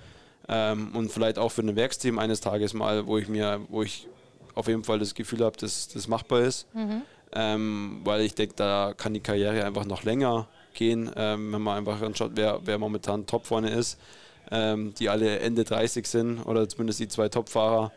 ähm, 0.49 0.91
und 0.95 1.13
vielleicht 1.13 1.39
auch 1.39 1.51
für 1.51 1.63
ein 1.63 1.77
Werksteam 1.77 2.19
eines 2.19 2.41
Tages 2.41 2.75
mal, 2.75 3.07
wo 3.07 3.17
ich 3.19 3.29
mir, 3.29 3.61
wo 3.69 3.83
ich 3.83 4.09
auf 4.55 4.67
jeden 4.67 4.85
Fall 4.85 4.99
das 4.99 5.15
Gefühl 5.15 5.45
habe, 5.45 5.57
dass 5.57 5.89
das 5.89 6.09
machbar 6.09 6.41
ist, 6.41 6.67
mhm. 6.75 7.03
ähm, 7.33 8.01
weil 8.05 8.23
ich 8.23 8.35
denke, 8.35 8.55
da 8.57 8.93
kann 8.97 9.15
die 9.15 9.21
Karriere 9.21 9.65
einfach 9.65 9.85
noch 9.85 10.03
länger 10.03 10.49
gehen, 10.75 11.11
ähm, 11.17 11.53
wenn 11.53 11.63
man 11.63 11.79
einfach 11.79 12.03
anschaut, 12.03 12.33
wer, 12.35 12.61
wer 12.65 12.79
momentan 12.79 13.27
top 13.27 13.47
vorne 13.47 13.71
ist, 13.71 13.99
ähm, 14.51 14.95
die 14.99 15.09
alle 15.09 15.39
Ende 15.39 15.65
30 15.65 16.07
sind 16.07 16.43
oder 16.43 16.69
zumindest 16.69 17.01
die 17.01 17.09
zwei 17.09 17.29
Topfahrer. 17.29 17.93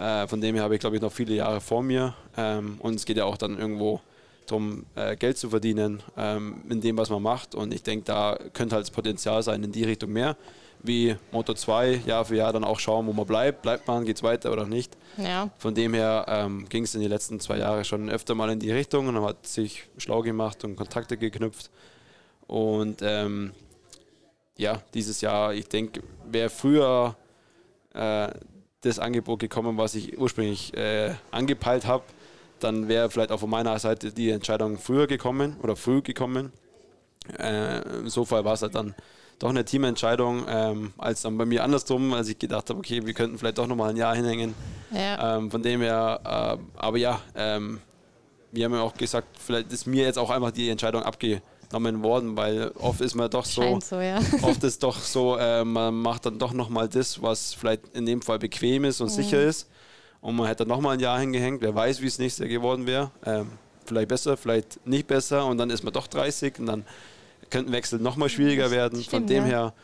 Äh, 0.00 0.26
von 0.28 0.40
dem 0.40 0.54
her 0.54 0.64
habe 0.64 0.74
ich, 0.74 0.80
glaube 0.80 0.96
ich, 0.96 1.02
noch 1.02 1.12
viele 1.12 1.34
Jahre 1.34 1.60
vor 1.60 1.82
mir. 1.82 2.14
Ähm, 2.36 2.78
und 2.80 2.94
es 2.94 3.04
geht 3.04 3.18
ja 3.18 3.26
auch 3.26 3.36
dann 3.36 3.58
irgendwo 3.58 4.00
darum, 4.46 4.86
äh, 4.94 5.14
Geld 5.14 5.36
zu 5.36 5.50
verdienen 5.50 6.02
ähm, 6.16 6.62
in 6.70 6.80
dem, 6.80 6.96
was 6.96 7.10
man 7.10 7.22
macht. 7.22 7.54
Und 7.54 7.74
ich 7.74 7.82
denke, 7.82 8.06
da 8.06 8.38
könnte 8.54 8.76
halt 8.76 8.84
das 8.84 8.90
Potenzial 8.90 9.42
sein 9.42 9.62
in 9.62 9.72
die 9.72 9.84
Richtung 9.84 10.10
mehr. 10.10 10.36
Wie 10.82 11.14
Moto 11.30 11.52
2 11.52 12.00
Jahr 12.06 12.24
für 12.24 12.36
Jahr 12.36 12.54
dann 12.54 12.64
auch 12.64 12.80
schauen, 12.80 13.06
wo 13.06 13.12
man 13.12 13.26
bleibt. 13.26 13.60
Bleibt 13.60 13.86
man, 13.86 14.06
geht 14.06 14.16
es 14.16 14.22
weiter 14.22 14.50
oder 14.50 14.64
nicht. 14.64 14.96
Ja. 15.18 15.50
Von 15.58 15.74
dem 15.74 15.92
her 15.92 16.24
ähm, 16.28 16.66
ging 16.70 16.84
es 16.84 16.94
in 16.94 17.02
den 17.02 17.10
letzten 17.10 17.38
zwei 17.38 17.58
Jahren 17.58 17.84
schon 17.84 18.08
öfter 18.08 18.34
mal 18.34 18.48
in 18.48 18.58
die 18.58 18.72
Richtung 18.72 19.06
und 19.06 19.12
man 19.12 19.24
hat 19.24 19.46
sich 19.46 19.84
schlau 19.98 20.22
gemacht 20.22 20.64
und 20.64 20.76
Kontakte 20.76 21.18
geknüpft. 21.18 21.70
Und 22.46 23.00
ähm, 23.02 23.52
ja, 24.56 24.80
dieses 24.94 25.20
Jahr, 25.20 25.52
ich 25.52 25.68
denke, 25.68 26.02
wäre 26.24 26.48
früher 26.48 27.14
das 28.82 28.98
Angebot 28.98 29.40
gekommen, 29.40 29.76
was 29.76 29.94
ich 29.94 30.18
ursprünglich 30.18 30.74
äh, 30.74 31.14
angepeilt 31.30 31.86
habe, 31.86 32.04
dann 32.60 32.88
wäre 32.88 33.10
vielleicht 33.10 33.32
auch 33.32 33.40
von 33.40 33.50
meiner 33.50 33.78
Seite 33.78 34.12
die 34.12 34.30
Entscheidung 34.30 34.78
früher 34.78 35.06
gekommen 35.06 35.56
oder 35.62 35.76
früh 35.76 36.02
gekommen. 36.02 36.52
Äh, 37.38 37.80
Im 37.98 38.08
So-Fall 38.08 38.44
war 38.44 38.54
es 38.54 38.62
halt 38.62 38.74
dann 38.74 38.94
doch 39.38 39.48
eine 39.48 39.64
Teamentscheidung, 39.64 40.44
ähm, 40.48 40.92
als 40.98 41.22
dann 41.22 41.38
bei 41.38 41.46
mir 41.46 41.64
andersrum, 41.64 42.12
als 42.12 42.28
ich 42.28 42.38
gedacht 42.38 42.68
habe, 42.68 42.78
okay, 42.78 43.04
wir 43.06 43.14
könnten 43.14 43.38
vielleicht 43.38 43.58
doch 43.58 43.66
nochmal 43.66 43.90
ein 43.90 43.96
Jahr 43.96 44.14
hinhängen. 44.14 44.54
Ja. 44.92 45.36
Ähm, 45.36 45.50
von 45.50 45.62
dem 45.62 45.80
her, 45.80 46.20
äh, 46.24 46.78
aber 46.78 46.98
ja, 46.98 47.20
ähm, 47.34 47.80
wir 48.52 48.64
haben 48.64 48.74
ja 48.74 48.82
auch 48.82 48.94
gesagt, 48.94 49.28
vielleicht 49.38 49.72
ist 49.72 49.86
mir 49.86 50.04
jetzt 50.04 50.18
auch 50.18 50.30
einfach 50.30 50.50
die 50.50 50.68
Entscheidung 50.68 51.02
abgenommen 51.72 52.02
worden, 52.02 52.36
weil 52.36 52.72
oft 52.78 53.00
ist 53.00 53.14
man 53.14 53.30
doch 53.30 53.44
so, 53.44 53.78
so 53.80 54.00
ja. 54.00 54.18
oft 54.42 54.62
ist 54.64 54.82
doch 54.82 54.98
so, 54.98 55.36
äh, 55.36 55.64
man 55.64 55.94
macht 55.94 56.26
dann 56.26 56.38
doch 56.38 56.52
nochmal 56.52 56.88
das, 56.88 57.22
was 57.22 57.54
vielleicht 57.54 57.94
in 57.94 58.06
dem 58.06 58.22
Fall 58.22 58.38
bequem 58.38 58.84
ist 58.84 59.00
und 59.00 59.08
mhm. 59.08 59.14
sicher 59.14 59.42
ist 59.42 59.68
und 60.20 60.36
man 60.36 60.46
hätte 60.46 60.66
nochmal 60.66 60.94
ein 60.94 61.00
Jahr 61.00 61.18
hingehängt, 61.18 61.62
wer 61.62 61.74
weiß, 61.74 62.00
wie 62.02 62.06
es 62.06 62.18
nächstes 62.18 62.40
Jahr 62.40 62.48
geworden 62.48 62.86
wäre. 62.86 63.10
Ähm, 63.24 63.52
vielleicht 63.86 64.08
besser, 64.08 64.36
vielleicht 64.36 64.84
nicht 64.86 65.06
besser 65.06 65.46
und 65.46 65.58
dann 65.58 65.70
ist 65.70 65.82
man 65.82 65.92
doch 65.92 66.06
30 66.06 66.58
und 66.58 66.66
dann 66.66 66.84
könnten 67.48 67.72
Wechsel 67.72 67.98
nochmal 67.98 68.28
schwieriger 68.28 68.70
werden. 68.70 69.00
Stimmt, 69.02 69.10
Von 69.10 69.26
dem 69.26 69.44
ja. 69.44 69.48
her, 69.48 69.74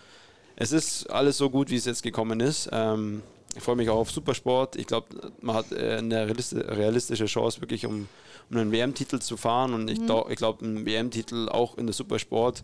es 0.56 0.72
ist 0.72 1.10
alles 1.10 1.36
so 1.36 1.50
gut, 1.50 1.70
wie 1.70 1.76
es 1.76 1.84
jetzt 1.84 2.02
gekommen 2.02 2.40
ist. 2.40 2.68
Ähm, 2.72 3.22
ich 3.54 3.62
freue 3.62 3.76
mich 3.76 3.88
auch 3.88 3.96
auf 3.96 4.10
Supersport. 4.10 4.76
Ich 4.76 4.86
glaube, 4.86 5.06
man 5.40 5.56
hat 5.56 5.72
äh, 5.72 5.96
eine 5.96 6.28
realistische 6.28 7.24
Chance, 7.26 7.60
wirklich 7.60 7.86
um, 7.86 8.08
um 8.50 8.56
einen 8.56 8.72
WM-Titel 8.72 9.18
zu 9.18 9.36
fahren. 9.36 9.74
Und 9.74 9.90
ich, 9.90 10.00
mhm. 10.00 10.10
ich 10.28 10.36
glaube, 10.36 10.64
ein 10.64 10.86
WM-Titel 10.86 11.48
auch 11.48 11.76
in 11.78 11.86
der 11.86 11.94
Supersport 11.94 12.62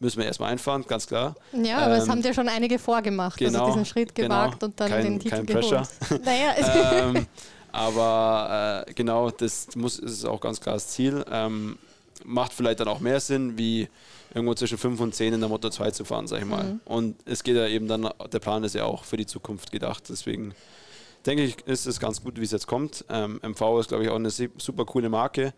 müssen 0.00 0.18
wir 0.18 0.26
erstmal 0.26 0.52
einfahren, 0.52 0.84
ganz 0.86 1.06
klar. 1.06 1.34
Ja, 1.52 1.78
aber 1.78 1.96
ähm, 1.96 2.02
es 2.02 2.08
haben 2.08 2.20
ja 2.20 2.34
schon 2.34 2.48
einige 2.48 2.78
vorgemacht, 2.78 3.40
also 3.40 3.52
genau, 3.52 3.64
also 3.64 3.72
diesen 3.78 3.86
Schritt 3.86 4.14
genau. 4.14 4.28
gewagt 4.28 4.60
genau, 4.60 4.66
und 4.66 4.80
dann 4.80 4.90
kein, 4.90 5.02
den 5.02 5.20
Titel 5.20 5.36
kein 5.36 5.46
geholt. 5.46 5.88
Naja. 6.24 6.54
ähm, 6.92 7.26
aber 7.72 8.84
äh, 8.86 8.92
genau, 8.92 9.30
das 9.30 9.68
muss, 9.76 9.98
ist 9.98 10.24
auch 10.24 10.40
ganz 10.40 10.60
klar 10.60 10.74
das 10.74 10.88
Ziel. 10.88 11.24
Ähm, 11.30 11.78
macht 12.24 12.52
vielleicht 12.52 12.80
dann 12.80 12.88
auch 12.88 13.00
mehr 13.00 13.20
Sinn, 13.20 13.56
wie 13.58 13.88
irgendwo 14.34 14.54
zwischen 14.54 14.78
5 14.78 15.00
und 15.00 15.14
10 15.14 15.34
in 15.34 15.40
der 15.40 15.48
Motor 15.48 15.70
2 15.70 15.92
zu 15.92 16.04
fahren, 16.04 16.26
sag 16.26 16.40
ich 16.40 16.46
mal. 16.46 16.64
Mhm. 16.64 16.80
Und 16.84 17.16
es 17.24 17.42
geht 17.44 17.56
ja 17.56 17.66
eben 17.66 17.86
dann, 17.86 18.08
der 18.32 18.38
Plan 18.40 18.64
ist 18.64 18.74
ja 18.74 18.84
auch 18.84 19.04
für 19.04 19.16
die 19.16 19.26
Zukunft 19.26 19.70
gedacht. 19.70 20.04
Deswegen 20.08 20.54
denke 21.26 21.44
ich, 21.44 21.60
ist 21.66 21.86
es 21.86 22.00
ganz 22.00 22.22
gut, 22.22 22.38
wie 22.38 22.44
es 22.44 22.50
jetzt 22.50 22.66
kommt. 22.66 23.04
Ähm, 23.08 23.40
MV 23.42 23.80
ist, 23.80 23.88
glaube 23.88 24.04
ich, 24.04 24.10
auch 24.10 24.16
eine 24.16 24.30
super 24.30 24.84
coole 24.84 25.08
Marke 25.08 25.54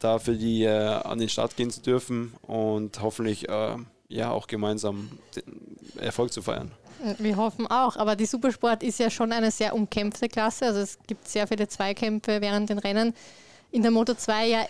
da 0.00 0.18
für 0.18 0.34
die 0.34 0.64
äh, 0.64 0.70
an 0.70 1.18
den 1.18 1.28
Start 1.28 1.56
gehen 1.56 1.70
zu 1.70 1.82
dürfen 1.82 2.32
und 2.42 3.00
hoffentlich 3.02 3.48
äh, 3.48 3.76
ja 4.08 4.30
auch 4.30 4.46
gemeinsam 4.46 5.10
Erfolg 5.98 6.32
zu 6.32 6.42
feiern. 6.42 6.72
Wir 7.18 7.36
hoffen 7.36 7.66
auch, 7.66 7.96
aber 7.96 8.16
die 8.16 8.26
Supersport 8.26 8.82
ist 8.82 8.98
ja 8.98 9.08
schon 9.08 9.32
eine 9.32 9.50
sehr 9.50 9.74
umkämpfte 9.74 10.28
Klasse. 10.28 10.66
Also 10.66 10.80
es 10.80 10.98
gibt 11.06 11.28
sehr 11.28 11.46
viele 11.46 11.68
Zweikämpfe 11.68 12.40
während 12.40 12.68
den 12.68 12.78
Rennen. 12.78 13.14
In 13.70 13.82
der 13.82 13.90
Moto 13.90 14.14
2 14.14 14.48
ja 14.48 14.66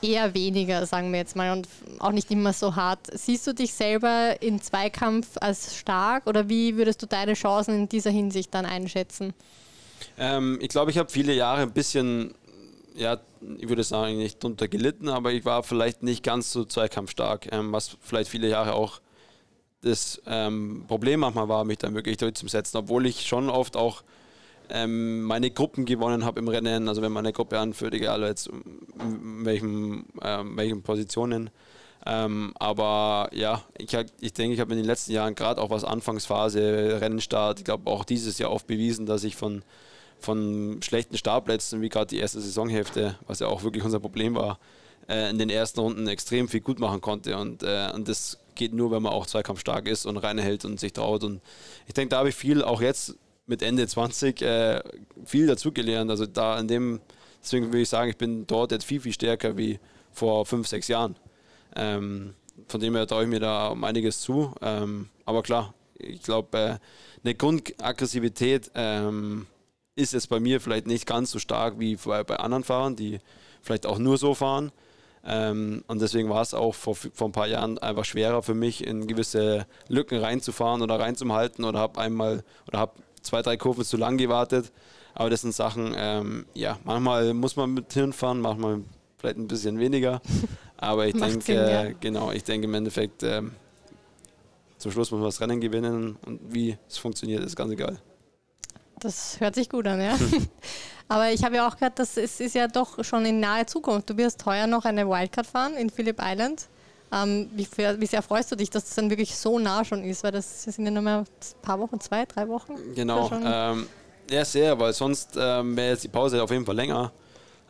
eher 0.00 0.34
weniger, 0.34 0.86
sagen 0.86 1.12
wir 1.12 1.18
jetzt 1.18 1.36
mal, 1.36 1.52
und 1.52 1.68
auch 1.98 2.12
nicht 2.12 2.30
immer 2.30 2.52
so 2.52 2.76
hart. 2.76 3.00
Siehst 3.12 3.46
du 3.46 3.54
dich 3.54 3.74
selber 3.74 4.40
in 4.40 4.60
Zweikampf 4.60 5.36
als 5.40 5.76
stark 5.76 6.26
oder 6.26 6.48
wie 6.48 6.76
würdest 6.76 7.02
du 7.02 7.06
deine 7.06 7.34
Chancen 7.34 7.74
in 7.74 7.88
dieser 7.88 8.10
Hinsicht 8.10 8.54
dann 8.54 8.66
einschätzen? 8.66 9.34
Ähm, 10.18 10.58
ich 10.60 10.68
glaube, 10.68 10.90
ich 10.90 10.98
habe 10.98 11.10
viele 11.10 11.34
Jahre 11.34 11.62
ein 11.62 11.72
bisschen 11.72 12.34
ja, 12.94 13.18
ich 13.58 13.68
würde 13.68 13.82
sagen, 13.82 14.16
nicht 14.16 14.42
drunter 14.42 14.68
gelitten, 14.68 15.08
aber 15.08 15.32
ich 15.32 15.44
war 15.44 15.62
vielleicht 15.62 16.02
nicht 16.02 16.22
ganz 16.22 16.52
so 16.52 16.64
zweikampfstark, 16.64 17.52
ähm, 17.52 17.72
was 17.72 17.96
vielleicht 18.00 18.30
viele 18.30 18.48
Jahre 18.48 18.74
auch 18.74 19.00
das 19.82 20.22
ähm, 20.26 20.84
Problem 20.88 21.20
manchmal 21.20 21.48
war, 21.48 21.64
mich 21.64 21.78
dann 21.78 21.94
wirklich 21.94 22.16
durchzusetzen, 22.16 22.78
obwohl 22.78 23.06
ich 23.06 23.26
schon 23.26 23.50
oft 23.50 23.76
auch 23.76 24.02
ähm, 24.70 25.22
meine 25.22 25.50
Gruppen 25.50 25.84
gewonnen 25.84 26.24
habe 26.24 26.40
im 26.40 26.48
Rennen, 26.48 26.88
also 26.88 27.02
wenn 27.02 27.12
man 27.12 27.26
eine 27.26 27.34
Gruppe 27.34 27.58
anführt, 27.58 27.92
egal 27.92 28.22
jetzt 28.22 28.46
in 28.48 29.44
welchen, 29.44 30.06
ähm, 30.22 30.56
welchen 30.56 30.82
Positionen. 30.82 31.50
Ähm, 32.06 32.54
aber 32.58 33.28
ja, 33.32 33.62
ich, 33.76 33.94
ich 34.20 34.32
denke, 34.32 34.54
ich 34.54 34.60
habe 34.60 34.72
in 34.72 34.78
den 34.78 34.86
letzten 34.86 35.12
Jahren 35.12 35.34
gerade 35.34 35.60
auch 35.60 35.70
was 35.70 35.84
Anfangsphase, 35.84 37.00
Rennenstart, 37.00 37.58
ich 37.58 37.64
glaube 37.64 37.90
auch 37.90 38.04
dieses 38.04 38.38
Jahr 38.38 38.52
oft 38.52 38.66
bewiesen, 38.66 39.04
dass 39.04 39.24
ich 39.24 39.36
von 39.36 39.62
von 40.20 40.80
schlechten 40.82 41.16
Startplätzen, 41.16 41.80
wie 41.82 41.88
gerade 41.88 42.06
die 42.06 42.18
erste 42.18 42.40
Saisonhälfte, 42.40 43.18
was 43.26 43.40
ja 43.40 43.46
auch 43.46 43.62
wirklich 43.62 43.84
unser 43.84 44.00
Problem 44.00 44.34
war, 44.34 44.58
äh, 45.08 45.30
in 45.30 45.38
den 45.38 45.50
ersten 45.50 45.80
Runden 45.80 46.08
extrem 46.08 46.48
viel 46.48 46.60
gut 46.60 46.78
machen 46.78 47.00
konnte. 47.00 47.36
Und, 47.36 47.62
äh, 47.62 47.90
und 47.94 48.08
das 48.08 48.38
geht 48.54 48.72
nur, 48.72 48.90
wenn 48.90 49.02
man 49.02 49.12
auch 49.12 49.26
zweikampfstark 49.26 49.86
ist 49.86 50.06
und 50.06 50.16
reinhält 50.16 50.64
und 50.64 50.80
sich 50.80 50.92
traut. 50.92 51.24
Und 51.24 51.40
ich 51.86 51.94
denke, 51.94 52.10
da 52.10 52.18
habe 52.18 52.28
ich 52.30 52.34
viel, 52.34 52.62
auch 52.62 52.80
jetzt 52.80 53.16
mit 53.46 53.62
Ende 53.62 53.86
20, 53.86 54.40
äh, 54.42 54.82
viel 55.24 55.46
dazugelernt. 55.46 56.10
Also 56.10 56.26
da 56.26 56.58
in 56.58 56.68
dem, 56.68 57.00
deswegen 57.42 57.66
würde 57.66 57.80
ich 57.80 57.88
sagen, 57.88 58.10
ich 58.10 58.16
bin 58.16 58.46
dort 58.46 58.72
jetzt 58.72 58.84
viel, 58.84 59.00
viel 59.00 59.12
stärker 59.12 59.56
wie 59.56 59.78
vor 60.12 60.46
fünf, 60.46 60.68
sechs 60.68 60.88
Jahren. 60.88 61.16
Ähm, 61.76 62.34
von 62.68 62.80
dem 62.80 62.94
her 62.94 63.06
traue 63.06 63.24
ich 63.24 63.28
mir 63.28 63.40
da 63.40 63.68
um 63.68 63.84
einiges 63.84 64.20
zu. 64.20 64.54
Ähm, 64.62 65.08
aber 65.24 65.42
klar, 65.42 65.74
ich 65.98 66.22
glaube, 66.22 66.80
eine 67.22 67.34
Grundaggressivität 67.34 68.70
ähm, 68.74 69.46
ist 69.96 70.14
es 70.14 70.26
bei 70.26 70.40
mir 70.40 70.60
vielleicht 70.60 70.86
nicht 70.86 71.06
ganz 71.06 71.30
so 71.30 71.38
stark 71.38 71.78
wie 71.78 71.96
bei, 71.96 72.24
bei 72.24 72.36
anderen 72.36 72.64
Fahrern, 72.64 72.96
die 72.96 73.18
vielleicht 73.62 73.86
auch 73.86 73.98
nur 73.98 74.18
so 74.18 74.34
fahren. 74.34 74.72
Ähm, 75.26 75.84
und 75.86 76.02
deswegen 76.02 76.28
war 76.28 76.42
es 76.42 76.52
auch 76.52 76.74
vor, 76.74 76.94
vor 76.94 77.28
ein 77.28 77.32
paar 77.32 77.46
Jahren 77.46 77.78
einfach 77.78 78.04
schwerer 78.04 78.42
für 78.42 78.54
mich, 78.54 78.86
in 78.86 79.06
gewisse 79.06 79.66
Lücken 79.88 80.18
reinzufahren 80.18 80.82
oder 80.82 81.00
reinzuhalten 81.00 81.64
oder 81.64 81.78
habe 81.78 82.00
einmal 82.00 82.44
oder 82.68 82.78
habe 82.78 82.92
zwei, 83.22 83.40
drei 83.40 83.56
Kurven 83.56 83.84
zu 83.84 83.96
lang 83.96 84.18
gewartet. 84.18 84.70
Aber 85.14 85.30
das 85.30 85.42
sind 85.42 85.54
Sachen, 85.54 85.94
ähm, 85.96 86.46
ja, 86.54 86.78
manchmal 86.84 87.32
muss 87.32 87.56
man 87.56 87.72
mit 87.72 87.92
Hirn 87.92 88.12
fahren, 88.12 88.40
manchmal 88.40 88.80
vielleicht 89.16 89.38
ein 89.38 89.48
bisschen 89.48 89.78
weniger. 89.78 90.20
Aber 90.76 91.06
ich 91.06 91.14
denke, 91.14 91.54
äh, 91.54 91.94
genau, 91.98 92.32
ich 92.32 92.44
denke 92.44 92.66
im 92.66 92.74
Endeffekt, 92.74 93.22
äh, 93.22 93.42
zum 94.76 94.90
Schluss 94.90 95.10
muss 95.10 95.20
man 95.20 95.28
das 95.28 95.40
Rennen 95.40 95.60
gewinnen 95.60 96.18
und 96.26 96.40
wie 96.52 96.76
es 96.86 96.98
funktioniert, 96.98 97.42
ist 97.42 97.56
ganz 97.56 97.72
egal. 97.72 97.98
Das 99.00 99.40
hört 99.40 99.54
sich 99.54 99.68
gut 99.68 99.86
an, 99.86 100.00
ja. 100.00 100.16
Aber 101.08 101.30
ich 101.30 101.44
habe 101.44 101.56
ja 101.56 101.68
auch 101.68 101.74
gehört, 101.74 101.98
dass 101.98 102.16
es 102.16 102.40
ist 102.40 102.54
ja 102.54 102.66
doch 102.66 103.04
schon 103.04 103.26
in 103.26 103.40
naher 103.40 103.66
Zukunft. 103.66 104.08
Du 104.08 104.16
wirst 104.16 104.44
heuer 104.46 104.66
noch 104.66 104.84
eine 104.84 105.06
Wildcard 105.08 105.46
fahren 105.46 105.74
in 105.74 105.90
Phillip 105.90 106.18
Island. 106.20 106.68
Ähm, 107.12 107.50
wie, 107.54 107.68
wie, 107.76 108.06
sehr 108.06 108.22
freust 108.22 108.50
du 108.50 108.56
dich, 108.56 108.70
dass 108.70 108.84
das 108.84 108.94
dann 108.94 109.10
wirklich 109.10 109.36
so 109.36 109.58
nah 109.58 109.84
schon 109.84 110.02
ist? 110.02 110.24
Weil 110.24 110.32
das 110.32 110.64
sind 110.64 110.84
ja 110.84 110.90
nur 110.90 111.02
mal 111.02 111.18
ein 111.20 111.26
paar 111.62 111.78
Wochen, 111.78 112.00
zwei, 112.00 112.24
drei 112.24 112.48
Wochen. 112.48 112.74
Genau. 112.94 113.30
Ähm, 113.30 113.86
ja, 114.30 114.44
sehr, 114.44 114.78
weil 114.78 114.92
sonst 114.92 115.36
ähm, 115.36 115.76
wäre 115.76 115.90
jetzt 115.90 116.04
die 116.04 116.08
Pause 116.08 116.42
auf 116.42 116.50
jeden 116.50 116.64
Fall 116.64 116.76
länger. 116.76 117.12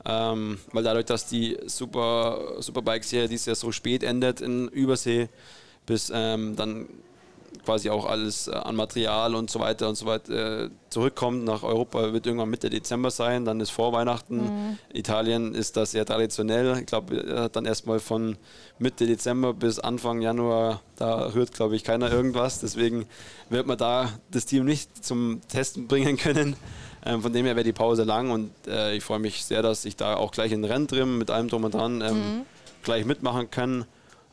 Ähm, 0.07 0.59
weil 0.73 0.85
dadurch, 0.85 1.07
dass 1.07 1.27
die 1.27 1.59
Super, 1.67 2.57
Superbike-Serie 2.59 3.29
dieses 3.29 3.47
Jahr 3.47 3.57
so 3.57 3.73
spät 3.73 4.03
endet 4.03 4.41
in 4.41 4.69
Übersee, 4.69 5.29
bis 5.87 6.13
ähm, 6.15 6.57
dann 6.57 6.87
quasi 7.65 7.91
auch 7.91 8.07
alles 8.07 8.49
äh, 8.49 8.53
an 8.53 8.77
Material 8.77 9.35
und 9.35 9.51
so 9.51 9.61
weiter 9.61 9.89
und 9.89 9.97
so 9.97 10.07
weiter 10.07 10.65
äh, 10.65 10.71
zurückkommt 10.91 11.45
nach 11.45 11.63
Europa, 11.63 12.13
wird 12.13 12.27
irgendwann 12.27 12.51
Mitte 12.51 12.71
Dezember 12.71 13.11
sein, 13.11 13.45
dann 13.45 13.61
ist 13.61 13.71
vor 13.71 13.93
Weihnachten. 13.93 14.37
Mhm. 14.37 14.79
Italien 14.93 15.55
ist 15.55 15.77
das 15.77 15.91
sehr 15.91 16.07
traditionell. 16.07 16.79
Ich 16.79 16.87
glaube, 16.87 17.51
dann 17.53 17.65
erstmal 17.65 17.99
von 17.99 18.37
Mitte 18.79 19.07
Dezember 19.07 19.55
bis 19.55 19.79
Anfang 19.79 20.21
Januar, 20.21 20.83
da 20.97 21.35
rührt, 21.35 21.53
glaube 21.53 21.75
ich, 21.77 21.85
keiner 21.85 22.13
irgendwas. 22.13 22.61
Deswegen 22.61 23.07
wird 23.51 23.67
man 23.67 23.79
da 23.79 24.09
das 24.31 24.47
Team 24.47 24.65
nicht 24.65 25.05
zum 25.05 25.41
Testen 25.49 25.87
bringen 25.89 26.17
können. 26.17 26.57
Ähm, 27.05 27.23
von 27.23 27.33
dem 27.33 27.45
her 27.45 27.55
wäre 27.55 27.65
die 27.65 27.73
Pause 27.73 28.05
lang 28.05 28.31
und 28.31 28.51
äh, 28.67 28.97
ich 28.97 29.05
freue 29.05 29.19
mich 29.19 29.45
sehr, 29.45 29.63
dass 29.63 29.85
ich 29.85 29.97
da 29.97 30.17
auch 30.17 30.31
gleich 30.31 30.53
in 30.53 30.65
Rennen 30.65 30.87
drin 30.87 31.19
mit 31.19 31.31
allem 31.31 31.49
drum 31.49 31.65
und 31.65 31.75
dran 31.75 32.01
ähm, 32.01 32.15
mhm. 32.15 32.43
gleich 32.83 33.05
mitmachen 33.05 33.51
kann. 33.51 33.85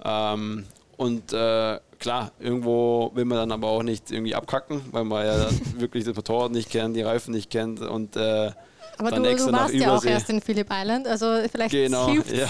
Ähm, 0.03 0.65
und 1.01 1.33
äh, 1.33 1.79
klar, 1.97 2.31
irgendwo 2.39 3.09
will 3.15 3.25
man 3.25 3.39
dann 3.39 3.51
aber 3.51 3.69
auch 3.69 3.81
nicht 3.81 4.11
irgendwie 4.11 4.35
abkacken, 4.35 4.83
weil 4.91 5.03
man 5.03 5.25
ja 5.25 5.49
wirklich 5.77 6.03
das 6.03 6.15
Motorrad 6.15 6.51
nicht 6.51 6.69
kennt, 6.69 6.95
die 6.95 7.01
Reifen 7.01 7.33
nicht 7.33 7.49
kennt 7.49 7.81
und 7.81 8.15
äh, 8.15 8.51
aber 8.99 9.09
dann 9.09 9.23
du, 9.23 9.29
extra 9.29 9.51
du 9.51 9.57
warst 9.57 9.73
ja 9.73 9.95
auch 9.95 10.05
erst 10.05 10.29
in 10.29 10.41
Phillip 10.41 10.67
Island, 10.71 11.07
also 11.07 11.25
vielleicht 11.51 11.71
genau, 11.71 12.07
hilft 12.07 12.31
ja. 12.31 12.47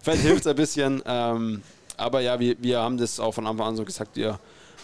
Vielleicht 0.00 0.22
hilft 0.22 0.40
es 0.40 0.46
ein 0.46 0.56
bisschen. 0.56 1.02
Ähm, 1.04 1.62
aber 1.98 2.20
ja, 2.20 2.40
wir, 2.40 2.56
wir 2.58 2.78
haben 2.78 2.96
das 2.96 3.20
auch 3.20 3.32
von 3.32 3.46
Anfang 3.46 3.66
an 3.66 3.76
so 3.76 3.84
gesagt, 3.84 4.16
wir 4.16 4.38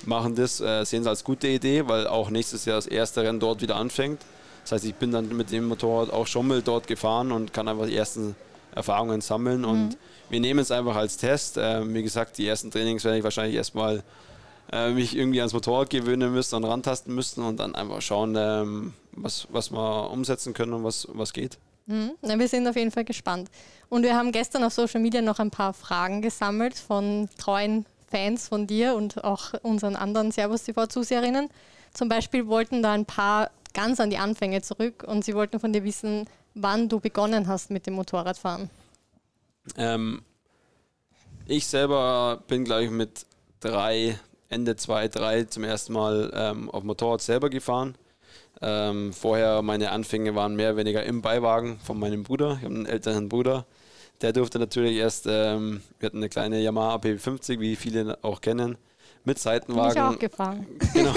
machen 0.05 0.35
das, 0.35 0.61
äh, 0.61 0.85
sehen 0.85 1.01
es 1.01 1.07
als 1.07 1.25
gute 1.25 1.49
Idee, 1.49 1.89
weil 1.89 2.07
auch 2.07 2.29
nächstes 2.29 2.67
Jahr 2.67 2.77
das 2.77 2.87
erste 2.87 3.23
Rennen 3.23 3.41
dort 3.41 3.63
wieder 3.63 3.77
anfängt. 3.77 4.21
Das 4.65 4.73
heißt, 4.73 4.85
ich 4.85 4.95
bin 4.95 5.11
dann 5.11 5.35
mit 5.35 5.51
dem 5.53 5.69
Motorrad 5.69 6.13
auch 6.13 6.27
schon 6.27 6.49
mal 6.49 6.61
dort 6.61 6.87
gefahren 6.87 7.33
und 7.33 7.55
kann 7.55 7.67
einfach 7.67 7.87
die 7.87 7.97
ersten 7.97 8.37
Erfahrungen 8.75 9.23
sammeln. 9.23 9.63
Mhm. 9.63 9.97
Wir 10.29 10.41
nehmen 10.41 10.61
es 10.61 10.71
einfach 10.71 10.97
als 10.97 11.17
Test. 11.17 11.57
Ähm, 11.59 11.95
wie 11.95 12.03
gesagt, 12.03 12.39
die 12.39 12.47
ersten 12.47 12.71
Trainings 12.71 13.05
werde 13.05 13.19
ich 13.19 13.25
wahrscheinlich 13.25 13.57
erstmal 13.57 14.03
äh, 14.73 14.91
mich 14.91 15.17
irgendwie 15.17 15.41
ans 15.41 15.53
Motorrad 15.53 15.91
gewöhnen 15.91 16.33
müssen 16.33 16.57
und 16.57 16.65
rantasten 16.65 17.15
müssen 17.15 17.45
und 17.45 17.59
dann 17.59 17.75
einfach 17.75 18.03
schauen, 18.03 18.35
ähm, 18.37 18.95
was, 19.13 19.47
was 19.51 19.71
wir 19.71 20.11
umsetzen 20.11 20.55
können 20.55 20.73
und 20.73 20.85
was, 20.85 21.07
was 21.13 21.33
geht. 21.33 21.59
Mhm. 21.87 22.13
Ja, 22.23 22.39
wir 22.39 22.49
sind 22.49 22.67
auf 22.67 22.77
jeden 22.77 22.91
Fall 22.91 23.05
gespannt. 23.05 23.49
Und 23.89 24.03
wir 24.03 24.17
haben 24.17 24.33
gestern 24.33 24.65
auf 24.65 24.73
Social 24.73 25.01
Media 25.01 25.23
noch 25.23 25.39
ein 25.39 25.51
paar 25.51 25.73
Fragen 25.73 26.21
gesammelt 26.21 26.77
von 26.77 27.29
treuen 27.39 27.87
Fans 28.11 28.49
von 28.49 28.67
dir 28.67 28.95
und 28.95 29.25
auch 29.25 29.55
unseren 29.63 29.97
anderen 29.97 30.33
Servus 30.33 30.65
TV-Zuseherinnen. 30.65 31.49
Zum 31.93 32.09
Beispiel 32.09 32.47
wollten 32.47 32.83
da 32.83 32.93
ein 32.93 33.05
paar 33.05 33.51
ganz 33.75 34.01
an 34.01 34.11
die 34.11 34.19
Anfänge 34.19 34.63
zurück 34.63 35.05
und 35.07 35.25
sie 35.25 35.35
wollten 35.35 35.61
von 35.61 35.73
dir 35.73 35.85
wissen, 35.85 36.29
wann 36.55 36.89
du 36.89 36.99
begonnen 36.99 37.47
hast 37.47 37.71
mit 37.71 37.87
dem 37.87 37.95
Motorradfahren. 37.95 38.71
Ähm, 39.77 40.23
ich 41.47 41.67
selber 41.67 42.43
bin, 42.49 42.65
glaube 42.65 42.85
ich, 42.85 42.91
mit 42.91 43.27
drei, 43.61 44.19
Ende 44.49 44.77
zwei, 44.77 45.09
drei 45.09 45.45
zum 45.45 45.65
ersten 45.65 45.93
Mal 45.93 46.33
ähm, 46.35 46.71
auf 46.71 46.83
Motorrad 46.85 47.23
selber 47.23 47.51
gefahren. 47.51 47.97
Ähm, 48.63 49.13
vorher 49.13 49.63
meine 49.63 49.91
Anfänge 49.91 50.35
waren 50.35 50.57
mehr 50.57 50.71
oder 50.71 50.79
weniger 50.79 51.05
im 51.05 51.23
Beiwagen 51.23 51.79
von 51.79 51.99
meinem 51.99 52.23
Bruder. 52.23 52.57
Ich 52.59 52.65
habe 52.65 52.75
einen 52.75 52.87
älteren 52.87 53.29
Bruder. 53.29 53.67
Der 54.23 54.33
durfte 54.33 54.59
natürlich 54.59 54.97
erst, 54.97 55.27
ähm, 55.29 55.83
wir 55.99 56.07
hatten 56.07 56.19
eine 56.19 56.31
kleine 56.31 56.61
Yamaha 56.61 56.97
AP50, 56.97 57.61
wie 57.61 57.77
viele 57.77 58.19
auch 58.23 58.41
kennen, 58.41 58.79
mit 59.27 59.39
Seitenwagen. 59.39 59.95
Bin 59.95 60.03
ich 60.03 60.17
auch 60.17 60.19
gefahren. 60.19 60.67
Genau. 60.95 61.13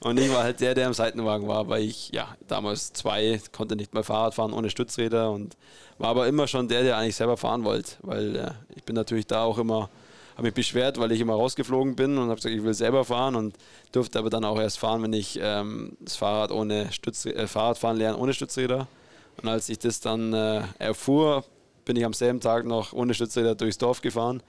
Und 0.00 0.18
ich 0.18 0.32
war 0.32 0.42
halt 0.42 0.60
der, 0.60 0.74
der 0.74 0.86
im 0.88 0.94
Seitenwagen 0.94 1.46
war, 1.46 1.68
weil 1.68 1.82
ich 1.82 2.10
ja 2.10 2.34
damals 2.48 2.92
zwei 2.92 3.40
konnte 3.52 3.76
nicht 3.76 3.94
mal 3.94 4.02
Fahrrad 4.02 4.34
fahren 4.34 4.52
ohne 4.52 4.70
Stützräder 4.70 5.30
und 5.30 5.56
war 5.98 6.08
aber 6.08 6.26
immer 6.26 6.48
schon 6.48 6.66
der, 6.66 6.82
der 6.82 6.96
eigentlich 6.96 7.14
selber 7.14 7.36
fahren 7.36 7.62
wollte, 7.62 7.92
weil 8.02 8.36
äh, 8.36 8.50
ich 8.74 8.82
bin 8.82 8.96
natürlich 8.96 9.26
da 9.26 9.44
auch 9.44 9.58
immer 9.58 9.90
habe 10.36 10.48
mich 10.48 10.54
beschwert, 10.54 10.98
weil 10.98 11.12
ich 11.12 11.20
immer 11.20 11.32
rausgeflogen 11.32 11.96
bin 11.96 12.18
und 12.18 12.24
habe 12.24 12.36
gesagt, 12.36 12.54
ich 12.54 12.62
will 12.62 12.74
selber 12.74 13.06
fahren 13.06 13.36
und 13.36 13.56
durfte 13.92 14.18
aber 14.18 14.28
dann 14.28 14.44
auch 14.44 14.60
erst 14.60 14.78
fahren, 14.78 15.02
wenn 15.02 15.14
ich 15.14 15.38
ähm, 15.40 15.96
das 16.00 16.16
Fahrrad 16.16 16.50
ohne 16.50 16.92
Stütz, 16.92 17.24
äh, 17.24 17.46
Fahrradfahren 17.46 17.96
lernen 17.96 18.18
ohne 18.18 18.34
Stützräder. 18.34 18.86
Und 19.40 19.48
als 19.48 19.70
ich 19.70 19.78
das 19.78 20.00
dann 20.00 20.34
äh, 20.34 20.62
erfuhr, 20.78 21.44
bin 21.86 21.96
ich 21.96 22.04
am 22.04 22.12
selben 22.12 22.40
Tag 22.40 22.66
noch 22.66 22.92
ohne 22.92 23.14
Stützräder 23.14 23.54
durchs 23.54 23.78
Dorf 23.78 24.02
gefahren 24.02 24.42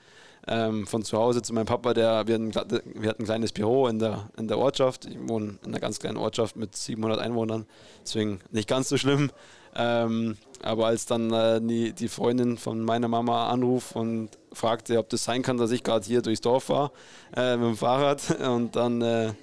ähm, 0.47 0.87
von 0.87 1.03
zu 1.03 1.17
Hause 1.17 1.41
zu 1.41 1.53
meinem 1.53 1.65
Papa, 1.65 1.93
der, 1.93 2.27
wir, 2.27 2.35
hatten, 2.35 2.53
wir 2.53 3.09
hatten 3.09 3.23
ein 3.23 3.25
kleines 3.25 3.51
Büro 3.51 3.87
in 3.87 3.99
der, 3.99 4.29
in 4.37 4.47
der 4.47 4.57
Ortschaft. 4.57 5.05
Ich 5.05 5.17
wohne 5.27 5.57
in 5.61 5.69
einer 5.69 5.79
ganz 5.79 5.99
kleinen 5.99 6.17
Ortschaft 6.17 6.55
mit 6.55 6.75
700 6.75 7.19
Einwohnern, 7.19 7.65
deswegen 8.01 8.39
nicht 8.51 8.67
ganz 8.67 8.89
so 8.89 8.97
schlimm. 8.97 9.31
Ähm, 9.75 10.37
aber 10.63 10.87
als 10.87 11.05
dann 11.05 11.31
äh, 11.31 11.61
die, 11.61 11.93
die 11.93 12.07
Freundin 12.07 12.57
von 12.57 12.83
meiner 12.83 13.07
Mama 13.07 13.49
anruft 13.49 13.95
und 13.95 14.29
fragte, 14.51 14.97
ob 14.97 15.09
das 15.09 15.23
sein 15.23 15.43
kann, 15.43 15.57
dass 15.57 15.71
ich 15.71 15.83
gerade 15.83 16.05
hier 16.05 16.21
durchs 16.21 16.41
Dorf 16.41 16.69
war 16.69 16.91
äh, 17.35 17.57
mit 17.57 17.67
dem 17.67 17.77
Fahrrad 17.77 18.39
und 18.49 18.75
dann 18.75 19.01
äh, 19.01 19.33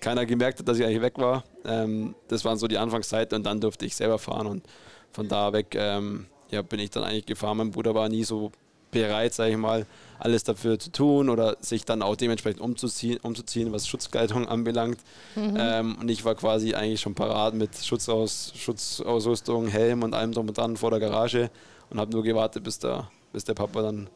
keiner 0.00 0.26
gemerkt 0.26 0.60
hat, 0.60 0.68
dass 0.68 0.78
ich 0.78 0.84
eigentlich 0.84 1.02
weg 1.02 1.18
war. 1.18 1.44
Ähm, 1.64 2.14
das 2.28 2.44
waren 2.44 2.58
so 2.58 2.68
die 2.68 2.78
Anfangszeiten 2.78 3.36
und 3.38 3.44
dann 3.44 3.60
durfte 3.60 3.86
ich 3.86 3.96
selber 3.96 4.18
fahren 4.18 4.46
und 4.46 4.64
von 5.12 5.28
da 5.28 5.52
weg 5.52 5.74
ähm, 5.74 6.26
ja, 6.50 6.62
bin 6.62 6.78
ich 6.78 6.90
dann 6.90 7.02
eigentlich 7.02 7.26
gefahren. 7.26 7.56
Mein 7.56 7.70
Bruder 7.70 7.94
war 7.94 8.08
nie 8.08 8.24
so 8.24 8.52
bereit, 8.92 9.34
sage 9.34 9.50
ich 9.50 9.56
mal, 9.56 9.86
alles 10.20 10.44
dafür 10.44 10.78
zu 10.78 10.92
tun 10.92 11.28
oder 11.28 11.56
sich 11.60 11.84
dann 11.84 12.00
auch 12.00 12.14
dementsprechend 12.14 12.60
umzuziehen, 12.60 13.18
umzuziehen 13.22 13.72
was 13.72 13.88
Schutzkleidung 13.88 14.46
anbelangt. 14.46 14.98
Mhm. 15.34 15.56
Ähm, 15.58 15.96
und 16.00 16.08
ich 16.08 16.24
war 16.24 16.36
quasi 16.36 16.74
eigentlich 16.74 17.00
schon 17.00 17.16
parat 17.16 17.54
mit 17.54 17.76
Schutzaus, 17.76 18.52
Schutzausrüstung, 18.54 19.66
Helm 19.66 20.04
und 20.04 20.14
allem 20.14 20.30
drum 20.30 20.46
und 20.46 20.56
dran 20.56 20.76
vor 20.76 20.90
der 20.90 21.00
Garage 21.00 21.50
und 21.90 21.98
habe 21.98 22.12
nur 22.12 22.22
gewartet, 22.22 22.62
bis 22.62 22.78
der, 22.78 23.10
bis 23.32 23.42
der 23.42 23.54
Papa 23.54 23.82
dann 23.82 24.08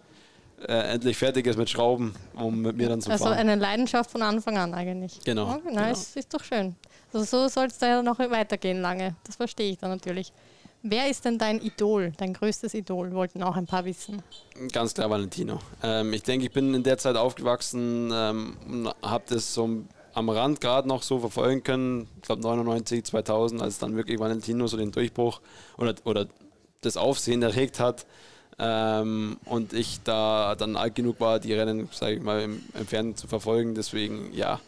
äh, 0.61 0.93
endlich 0.95 1.17
fertig 1.17 1.47
ist 1.47 1.59
mit 1.59 1.69
Schrauben, 1.69 2.15
um 2.35 2.62
mit 2.62 2.77
mir 2.77 2.89
dann 2.89 3.01
zu 3.01 3.11
also 3.11 3.25
fahren. 3.25 3.39
Also 3.39 3.51
eine 3.51 3.61
Leidenschaft 3.61 4.11
von 4.11 4.23
Anfang 4.23 4.57
an 4.57 4.75
eigentlich. 4.75 5.19
Genau. 5.25 5.51
Okay, 5.51 5.61
na, 5.65 5.71
genau. 5.71 5.93
Ist, 5.93 6.17
ist 6.17 6.33
doch 6.33 6.45
schön. 6.45 6.77
Also 7.12 7.25
so 7.25 7.49
soll 7.49 7.67
es 7.67 7.79
da 7.79 7.89
ja 7.89 8.03
noch 8.03 8.19
weitergehen 8.19 8.81
lange. 8.81 9.17
Das 9.25 9.37
verstehe 9.37 9.73
ich 9.73 9.79
dann 9.79 9.91
natürlich. 9.91 10.33
Wer 10.88 11.11
ist 11.11 11.25
denn 11.25 11.37
dein 11.37 11.61
Idol, 11.61 12.12
dein 12.16 12.33
größtes 12.33 12.72
Idol? 12.75 13.12
Wollten 13.12 13.42
auch 13.42 13.57
ein 13.57 13.66
paar 13.66 13.85
wissen. 13.85 14.22
Ganz 14.70 14.94
klar 14.94 15.11
Valentino. 15.11 15.59
Ähm, 15.83 16.12
ich 16.12 16.22
denke, 16.22 16.46
ich 16.46 16.53
bin 16.53 16.75
in 16.75 16.85
der 16.85 16.96
Zeit 16.96 17.16
aufgewachsen 17.16 18.11
ähm, 18.14 18.57
und 18.68 18.88
habe 19.03 19.25
das 19.29 19.53
so 19.53 19.68
am 20.14 20.29
Rand 20.29 20.61
gerade 20.61 20.87
noch 20.87 21.03
so 21.03 21.18
verfolgen 21.18 21.64
können. 21.64 22.09
Ich 22.16 22.22
glaube 22.22 22.42
99, 22.42 23.05
2000, 23.05 23.62
als 23.62 23.79
dann 23.79 23.96
wirklich 23.96 24.20
Valentino 24.20 24.68
so 24.68 24.77
den 24.77 24.92
Durchbruch 24.92 25.40
oder, 25.77 25.96
oder 26.05 26.29
das 26.83 26.96
Aufsehen 26.96 27.42
erregt 27.42 27.81
hat. 27.81 28.07
Ähm, 28.61 29.38
und 29.44 29.72
ich 29.72 30.01
da 30.05 30.55
dann 30.55 30.77
alt 30.77 30.94
genug 30.94 31.18
war, 31.18 31.40
die 31.40 31.53
Rennen, 31.53 31.88
sage 31.90 32.14
ich 32.14 32.22
mal, 32.22 32.42
im, 32.42 32.62
im 32.79 32.87
Fernsehen 32.87 33.16
zu 33.16 33.27
verfolgen. 33.27 33.75
Deswegen, 33.75 34.33
ja, 34.33 34.61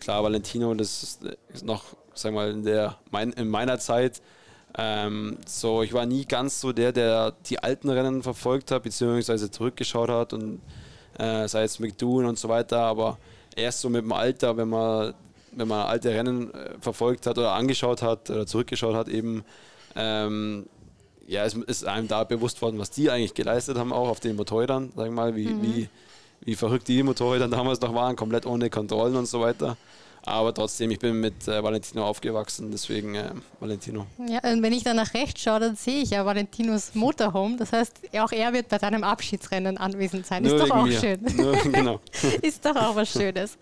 klar, 0.00 0.22
Valentino, 0.22 0.74
das 0.74 1.02
ist, 1.02 1.20
ist 1.48 1.64
noch, 1.64 1.84
sag 2.12 2.34
mal, 2.34 2.50
in, 2.50 2.62
der, 2.62 2.98
mein, 3.10 3.32
in 3.32 3.48
meiner 3.48 3.78
Zeit 3.78 4.20
ähm, 4.78 5.36
so, 5.46 5.82
ich 5.82 5.92
war 5.92 6.06
nie 6.06 6.24
ganz 6.24 6.60
so 6.60 6.72
der, 6.72 6.92
der 6.92 7.32
die 7.46 7.58
alten 7.58 7.90
Rennen 7.90 8.22
verfolgt 8.22 8.70
hat, 8.70 8.84
beziehungsweise 8.84 9.50
zurückgeschaut 9.50 10.08
hat 10.08 10.32
und 10.32 10.60
äh, 11.18 11.46
sei 11.46 11.64
es 11.64 11.78
McDoon 11.78 12.24
und 12.24 12.38
so 12.38 12.48
weiter, 12.48 12.78
aber 12.78 13.18
erst 13.54 13.80
so 13.80 13.90
mit 13.90 14.02
dem 14.02 14.12
Alter, 14.12 14.56
wenn 14.56 14.70
man, 14.70 15.14
wenn 15.52 15.68
man 15.68 15.86
alte 15.86 16.10
Rennen 16.10 16.52
äh, 16.54 16.70
verfolgt 16.80 17.26
hat 17.26 17.36
oder 17.36 17.52
angeschaut 17.52 18.00
hat 18.02 18.30
oder 18.30 18.46
zurückgeschaut 18.46 18.94
hat, 18.94 19.08
eben, 19.08 19.44
ähm, 19.94 20.66
ja, 21.26 21.44
es 21.44 21.54
ist 21.54 21.86
einem 21.86 22.08
da 22.08 22.24
bewusst 22.24 22.62
worden, 22.62 22.78
was 22.78 22.90
die 22.90 23.10
eigentlich 23.10 23.34
geleistet 23.34 23.76
haben, 23.76 23.92
auch 23.92 24.08
auf 24.08 24.20
den 24.20 24.36
Motorrädern, 24.36 24.92
sag 24.96 25.06
ich 25.06 25.12
mal, 25.12 25.36
wie, 25.36 25.48
mhm. 25.48 25.62
wie, 25.62 25.88
wie 26.40 26.54
verrückt 26.56 26.88
die 26.88 27.02
Motorräder 27.02 27.48
damals 27.48 27.80
noch 27.80 27.94
waren, 27.94 28.16
komplett 28.16 28.46
ohne 28.46 28.70
Kontrollen 28.70 29.16
und 29.16 29.26
so 29.26 29.40
weiter. 29.40 29.76
Aber 30.24 30.54
trotzdem, 30.54 30.90
ich 30.92 31.00
bin 31.00 31.20
mit 31.20 31.48
äh, 31.48 31.62
Valentino 31.62 32.06
aufgewachsen, 32.06 32.70
deswegen 32.70 33.16
äh, 33.16 33.30
Valentino. 33.58 34.06
Ja, 34.28 34.38
und 34.52 34.62
wenn 34.62 34.72
ich 34.72 34.84
dann 34.84 34.96
nach 34.96 35.14
rechts 35.14 35.42
schaue, 35.42 35.58
dann 35.60 35.74
sehe 35.74 36.02
ich 36.02 36.10
ja 36.10 36.24
Valentinos 36.24 36.94
Motorhome. 36.94 37.56
Das 37.56 37.72
heißt, 37.72 38.00
auch 38.18 38.30
er 38.30 38.52
wird 38.52 38.68
bei 38.68 38.78
deinem 38.78 39.02
Abschiedsrennen 39.02 39.78
anwesend 39.78 40.24
sein. 40.26 40.44
Nur 40.44 40.54
Ist 40.54 40.68
doch 40.68 40.76
auch 40.76 40.84
mir. 40.84 41.00
schön. 41.00 41.20
Nur, 41.36 41.52
genau. 41.56 42.00
Ist 42.42 42.64
doch 42.64 42.76
auch 42.76 42.94
was 42.94 43.10
Schönes. 43.10 43.58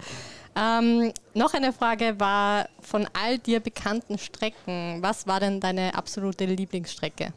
Ähm, 0.54 1.12
noch 1.32 1.54
eine 1.54 1.72
Frage 1.72 2.18
war 2.18 2.68
von 2.80 3.08
all 3.12 3.38
dir 3.38 3.60
bekannten 3.60 4.18
Strecken, 4.18 4.98
was 5.00 5.26
war 5.26 5.40
denn 5.40 5.60
deine 5.60 5.94
absolute 5.94 6.44
Lieblingsstrecke? 6.44 7.32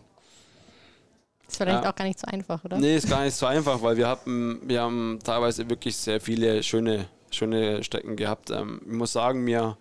Ist 1.47 1.57
vielleicht 1.57 1.83
ja. 1.83 1.89
auch 1.89 1.95
gar 1.95 2.05
nicht 2.05 2.19
so 2.19 2.25
einfach, 2.27 2.63
oder? 2.65 2.77
Nee, 2.77 2.95
ist 2.95 3.09
gar 3.09 3.23
nicht 3.23 3.35
so 3.35 3.45
einfach, 3.45 3.81
weil 3.81 3.95
wir 3.95 4.07
haben, 4.07 4.59
wir 4.63 4.81
haben 4.81 5.19
teilweise 5.23 5.69
wirklich 5.69 5.95
sehr 5.95 6.19
viele 6.19 6.63
schöne 6.63 7.05
schöne 7.33 7.83
Strecken 7.83 8.15
gehabt. 8.15 8.49
Ähm, 8.49 8.81
ich 8.85 8.93
muss 8.93 9.13
sagen, 9.13 9.43
mir 9.43 9.77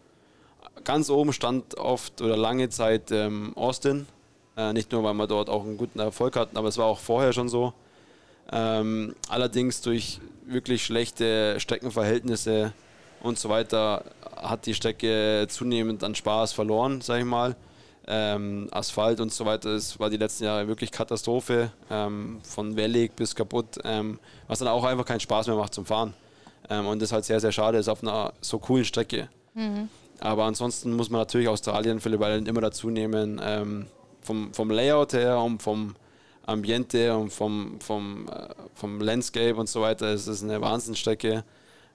ganz 0.85 1.11
oben 1.11 1.33
stand 1.33 1.79
oft 1.79 2.21
oder 2.21 2.37
lange 2.37 2.69
Zeit 2.69 3.11
ähm, 3.11 3.53
Austin. 3.57 4.07
Äh, 4.57 4.73
nicht 4.73 4.93
nur, 4.93 5.03
weil 5.05 5.15
wir 5.15 5.27
dort 5.27 5.49
auch 5.49 5.65
einen 5.65 5.79
guten 5.79 5.99
Erfolg 5.99 6.37
hatten, 6.37 6.57
aber 6.57 6.69
es 6.69 6.79
war 6.79 6.87
auch 6.87 6.99
vorher 6.99 7.33
schon 7.33 7.49
so. 7.49 7.73
Ähm, 8.51 9.15
allerdings 9.29 9.81
durch 9.81 10.21
wirklich 10.47 10.85
schlechte 10.85 11.59
Streckenverhältnisse 11.59 12.73
und 13.23 13.39
so 13.39 13.49
weiter 13.49 14.05
hat 14.37 14.67
die 14.67 14.75
Strecke 14.75 15.47
zunehmend 15.49 16.03
an 16.05 16.15
Spaß 16.15 16.53
verloren, 16.53 17.01
sage 17.01 17.21
ich 17.21 17.27
mal. 17.27 17.57
Ähm, 18.09 18.69
Asphalt 18.73 19.21
und 19.21 19.33
so 19.33 19.47
weiter, 19.47 19.73
das 19.75 19.99
war 20.01 20.11
die 20.11 20.17
letzten 20.17 20.45
Jahre 20.45 20.67
wirklich 20.67 20.91
Katastrophe, 20.91 21.71
ähm, 21.89 22.41
von 22.43 22.75
wellig 22.75 23.13
bis 23.13 23.35
kaputt, 23.37 23.79
ähm, 23.85 24.19
was 24.49 24.59
dann 24.59 24.67
auch 24.67 24.83
einfach 24.83 25.05
keinen 25.05 25.21
Spaß 25.21 25.47
mehr 25.47 25.57
macht 25.57 25.73
zum 25.73 25.87
Fahren. 25.87 26.13
Ähm, 26.71 26.87
und 26.87 27.01
das 27.01 27.09
ist 27.09 27.13
halt 27.13 27.25
sehr, 27.25 27.41
sehr 27.41 27.53
schade 27.53 27.79
ist 27.79 27.89
auf 27.89 28.03
einer 28.03 28.33
so 28.41 28.59
coolen 28.59 28.85
Strecke. 28.85 29.29
Mhm. 29.55 29.89
Aber 30.21 30.45
ansonsten 30.45 30.93
muss 30.93 31.11
man 31.11 31.21
natürlich 31.21 31.49
Australien 31.49 32.01
für 32.01 32.11
Island 32.11 32.47
immer 32.49 32.61
dazu 32.61 32.91
nehmen. 32.91 33.41
Ähm, 33.43 33.87
vom, 34.21 34.55
vom 34.55 34.71
Layout 34.71 35.13
her 35.15 35.39
und 35.41 35.63
vom 35.63 35.97
Ambiente 36.47 37.17
und 37.17 37.31
vom, 37.33 37.81
vom, 37.81 38.29
äh, 38.29 38.49
vom 38.75 39.01
Landscape 39.01 39.57
und 39.57 39.69
so 39.69 39.81
weiter. 39.81 40.07
Es 40.07 40.29
ist 40.29 40.43
eine 40.43 40.61
Wahnsinnsstrecke. 40.61 41.45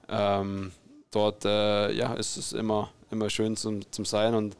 Ähm, 0.08 0.72
dort 1.10 1.44
äh, 1.44 1.92
ja, 1.92 2.14
ist 2.14 2.36
es 2.36 2.52
immer, 2.52 2.90
immer 3.10 3.30
schön 3.30 3.56
zum, 3.56 3.80
zum 3.90 4.04
Sein 4.04 4.34
und 4.34 4.56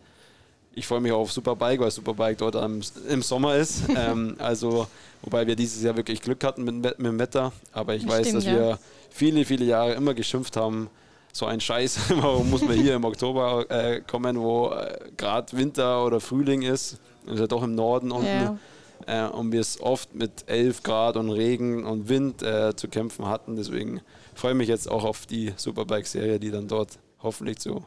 ich 0.74 0.86
freue 0.86 1.00
mich 1.00 1.10
auch 1.10 1.20
auf 1.20 1.32
Superbike, 1.32 1.80
weil 1.80 1.90
Superbike 1.90 2.38
dort 2.38 2.54
am, 2.56 2.80
im 3.08 3.22
Sommer 3.22 3.56
ist. 3.56 3.82
ähm, 3.96 4.36
also, 4.38 4.86
wobei 5.22 5.46
wir 5.46 5.56
dieses 5.56 5.82
Jahr 5.82 5.96
wirklich 5.96 6.22
Glück 6.22 6.44
hatten 6.44 6.64
mit, 6.64 6.74
mit 6.74 6.98
dem 6.98 7.18
Wetter. 7.18 7.52
Aber 7.72 7.94
ich 7.94 8.06
weiß, 8.06 8.32
dass 8.32 8.44
ja. 8.44 8.52
wir 8.52 8.78
viele, 9.10 9.44
viele 9.44 9.64
Jahre 9.64 9.94
immer 9.94 10.14
geschimpft 10.14 10.56
haben, 10.56 10.90
so 11.32 11.46
ein 11.46 11.60
Scheiß, 11.60 12.10
warum 12.20 12.50
muss 12.50 12.62
man 12.62 12.76
hier 12.76 12.94
im 12.94 13.04
Oktober 13.04 13.66
äh, 13.70 14.00
kommen, 14.00 14.38
wo 14.40 14.70
äh, 14.70 15.10
gerade 15.16 15.56
Winter 15.56 16.04
oder 16.04 16.20
Frühling 16.20 16.62
ist. 16.62 16.98
Das 17.24 17.34
ist 17.34 17.40
ja 17.40 17.46
doch 17.46 17.62
im 17.62 17.74
Norden 17.74 18.10
unten. 18.10 18.26
Ja. 18.26 18.58
Äh, 19.06 19.28
und 19.30 19.52
wir 19.52 19.60
es 19.60 19.80
oft 19.80 20.14
mit 20.14 20.48
11 20.48 20.82
Grad 20.82 21.16
und 21.16 21.30
Regen 21.30 21.84
und 21.84 22.08
Wind 22.08 22.42
äh, 22.42 22.74
zu 22.74 22.88
kämpfen 22.88 23.26
hatten. 23.26 23.56
Deswegen 23.56 24.00
freue 24.34 24.52
ich 24.52 24.58
mich 24.58 24.68
jetzt 24.68 24.90
auch 24.90 25.04
auf 25.04 25.26
die 25.26 25.52
Superbike-Serie, 25.56 26.40
die 26.40 26.50
dann 26.50 26.66
dort 26.66 26.98
hoffentlich 27.22 27.60
so 27.60 27.84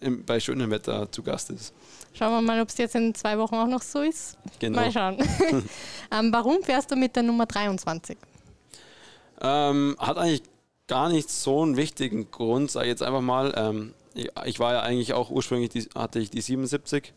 im, 0.00 0.24
bei 0.24 0.40
schönem 0.40 0.70
Wetter 0.70 1.10
zu 1.10 1.22
Gast 1.22 1.50
ist. 1.50 1.74
Schauen 2.14 2.32
wir 2.32 2.42
mal, 2.42 2.60
ob 2.60 2.68
es 2.68 2.78
jetzt 2.78 2.94
in 2.94 3.14
zwei 3.14 3.38
Wochen 3.38 3.54
auch 3.56 3.66
noch 3.66 3.82
so 3.82 4.00
ist. 4.00 4.38
Genau. 4.58 4.80
Mal 4.80 4.92
schauen. 4.92 5.18
ähm, 6.10 6.32
warum 6.32 6.62
fährst 6.62 6.90
du 6.90 6.96
mit 6.96 7.14
der 7.14 7.22
Nummer 7.22 7.46
23? 7.46 8.16
Ähm, 9.40 9.96
hat 9.98 10.18
eigentlich 10.18 10.42
gar 10.86 11.08
nicht 11.08 11.30
so 11.30 11.62
einen 11.62 11.76
wichtigen 11.76 12.30
Grund, 12.30 12.70
sage 12.70 12.86
ich 12.86 12.90
jetzt 12.90 13.02
einfach 13.02 13.20
mal. 13.20 13.54
Ähm, 13.56 13.94
ich, 14.14 14.30
ich, 14.46 14.58
war 14.58 14.72
ja 14.72 14.80
eigentlich 14.80 15.12
auch 15.12 15.30
ursprünglich, 15.30 15.70
die, 15.70 15.88
hatte 15.94 16.18
ich 16.18 16.30
die 16.30 16.40
77. 16.40 17.12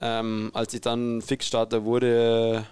Ähm, 0.00 0.50
als 0.52 0.74
ich 0.74 0.80
dann 0.80 1.22
Fixstarter 1.22 1.84
wurde, 1.84 2.66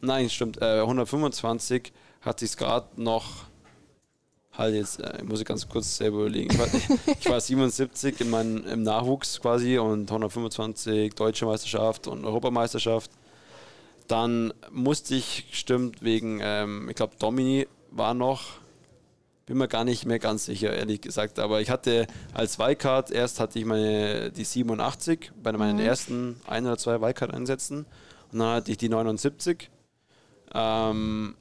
nein, 0.00 0.30
stimmt, 0.30 0.60
äh, 0.62 0.80
125, 0.80 1.92
hat 2.20 2.40
sich 2.40 2.50
es 2.50 2.56
gerade 2.56 2.88
noch 2.96 3.46
halt 4.58 4.74
jetzt, 4.74 5.00
äh, 5.00 5.22
muss 5.22 5.40
ich 5.40 5.46
ganz 5.46 5.68
kurz 5.68 5.96
selber 5.96 6.20
überlegen. 6.20 6.52
Ich 6.52 6.58
war, 6.58 6.66
ich 7.20 7.28
war 7.28 7.40
77 7.40 8.20
in 8.20 8.30
mein, 8.30 8.64
im 8.64 8.82
Nachwuchs 8.82 9.40
quasi 9.40 9.78
und 9.78 10.10
125 10.10 11.14
Deutsche 11.14 11.46
Meisterschaft 11.46 12.06
und 12.06 12.24
Europameisterschaft. 12.24 13.10
Dann 14.08 14.54
musste 14.70 15.14
ich, 15.14 15.46
stimmt, 15.50 16.02
wegen, 16.02 16.40
ähm, 16.42 16.88
ich 16.88 16.94
glaube, 16.96 17.14
Domini 17.18 17.66
war 17.90 18.14
noch, 18.14 18.44
bin 19.46 19.58
mir 19.58 19.68
gar 19.68 19.84
nicht 19.84 20.06
mehr 20.06 20.18
ganz 20.18 20.44
sicher, 20.46 20.72
ehrlich 20.72 21.00
gesagt. 21.00 21.38
Aber 21.38 21.60
ich 21.60 21.70
hatte 21.70 22.06
als 22.34 22.58
Wildcard, 22.58 23.10
erst 23.10 23.40
hatte 23.40 23.58
ich 23.58 23.64
meine, 23.64 24.30
die 24.30 24.44
87 24.44 25.32
bei 25.42 25.52
meinen 25.52 25.76
mhm. 25.76 25.86
ersten 25.86 26.40
ein 26.46 26.66
oder 26.66 26.78
zwei 26.78 27.00
Wildcard-Einsätzen 27.00 27.86
und 28.32 28.38
dann 28.38 28.56
hatte 28.56 28.72
ich 28.72 28.78
die 28.78 28.88
79. 28.88 29.70
Ähm, 30.54 31.36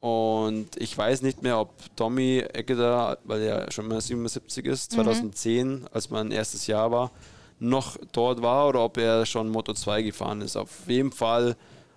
und 0.00 0.68
ich 0.76 0.96
weiß 0.96 1.22
nicht 1.22 1.42
mehr, 1.42 1.58
ob 1.58 1.72
Tommy 1.96 2.44
Egger, 2.52 3.18
weil 3.24 3.42
er 3.42 3.72
schon 3.72 3.88
mal 3.88 4.00
77 4.00 4.64
ist, 4.66 4.92
2010, 4.92 5.68
mhm. 5.68 5.88
als 5.92 6.10
mein 6.10 6.30
erstes 6.30 6.66
Jahr 6.66 6.90
war, 6.90 7.10
noch 7.58 7.96
dort 8.12 8.42
war 8.42 8.68
oder 8.68 8.84
ob 8.84 8.98
er 8.98 9.24
schon 9.24 9.48
Moto 9.48 9.72
2 9.72 10.02
gefahren 10.02 10.42
ist. 10.42 10.56
Auf 10.56 10.70
jeden 10.86 11.12
Fall 11.12 11.56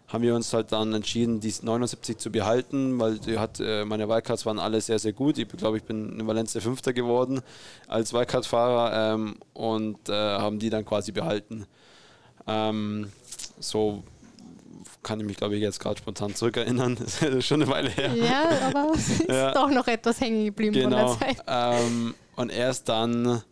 haben 0.09 0.23
wir 0.23 0.35
uns 0.35 0.53
halt 0.53 0.71
dann 0.71 0.93
entschieden, 0.93 1.39
die 1.39 1.53
79 1.61 2.17
zu 2.17 2.31
behalten, 2.31 2.99
weil 2.99 3.19
die 3.19 3.37
hat, 3.37 3.59
äh, 3.59 3.85
meine 3.85 4.09
Wildcards 4.09 4.45
waren 4.45 4.59
alle 4.59 4.81
sehr, 4.81 4.97
sehr 4.97 5.13
gut. 5.13 5.37
Ich 5.37 5.47
glaube, 5.47 5.77
ich 5.77 5.83
bin 5.83 6.19
in 6.19 6.27
Valencia 6.27 6.59
Fünfter 6.59 6.93
geworden 6.93 7.41
als 7.87 8.11
Wildcard-Fahrer 8.11 9.13
ähm, 9.13 9.37
und 9.53 10.09
äh, 10.09 10.13
haben 10.13 10.57
die 10.57 10.71
dann 10.71 10.83
quasi 10.83 11.11
behalten. 11.11 11.65
Ähm, 12.47 13.11
so 13.59 14.03
kann 15.03 15.19
ich 15.19 15.25
mich, 15.25 15.37
glaube 15.37 15.55
ich, 15.55 15.61
jetzt 15.61 15.79
gerade 15.79 15.97
spontan 15.99 16.33
zurückerinnern. 16.33 16.97
Das 16.99 17.21
ist 17.21 17.45
schon 17.45 17.61
eine 17.61 17.71
Weile 17.71 17.89
her. 17.89 18.13
Ja, 18.13 18.49
aber 18.67 18.91
es 18.95 19.09
ist 19.19 19.29
ja. 19.29 19.51
doch 19.51 19.69
noch 19.69 19.87
etwas 19.87 20.19
hängen 20.19 20.45
geblieben 20.45 20.73
genau. 20.73 21.13
von 21.13 21.19
der 21.19 21.35
Zeit. 21.35 21.43
Ähm, 21.47 22.15
und 22.35 22.51
erst 22.51 22.89
dann, 22.89 23.43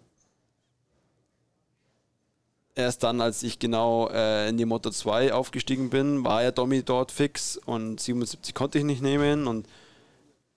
erst 2.78 3.04
dann, 3.04 3.22
als 3.22 3.44
ich 3.44 3.60
genau 3.60 4.10
äh, 4.10 4.50
in 4.50 4.58
die 4.58 4.66
Moto 4.66 4.90
2 4.90 5.34
aufgestiegen 5.34 5.90
bin, 5.90 6.24
war 6.24 6.44
ja 6.44 6.52
Domi 6.52 6.84
dort 6.84 7.12
fix 7.12 7.58
und 7.66 8.00
77 8.00 8.54
konnte 8.54 8.78
ich 8.78 8.86
nicht 8.86 9.02
nehmen 9.02 9.48
und 9.48 9.68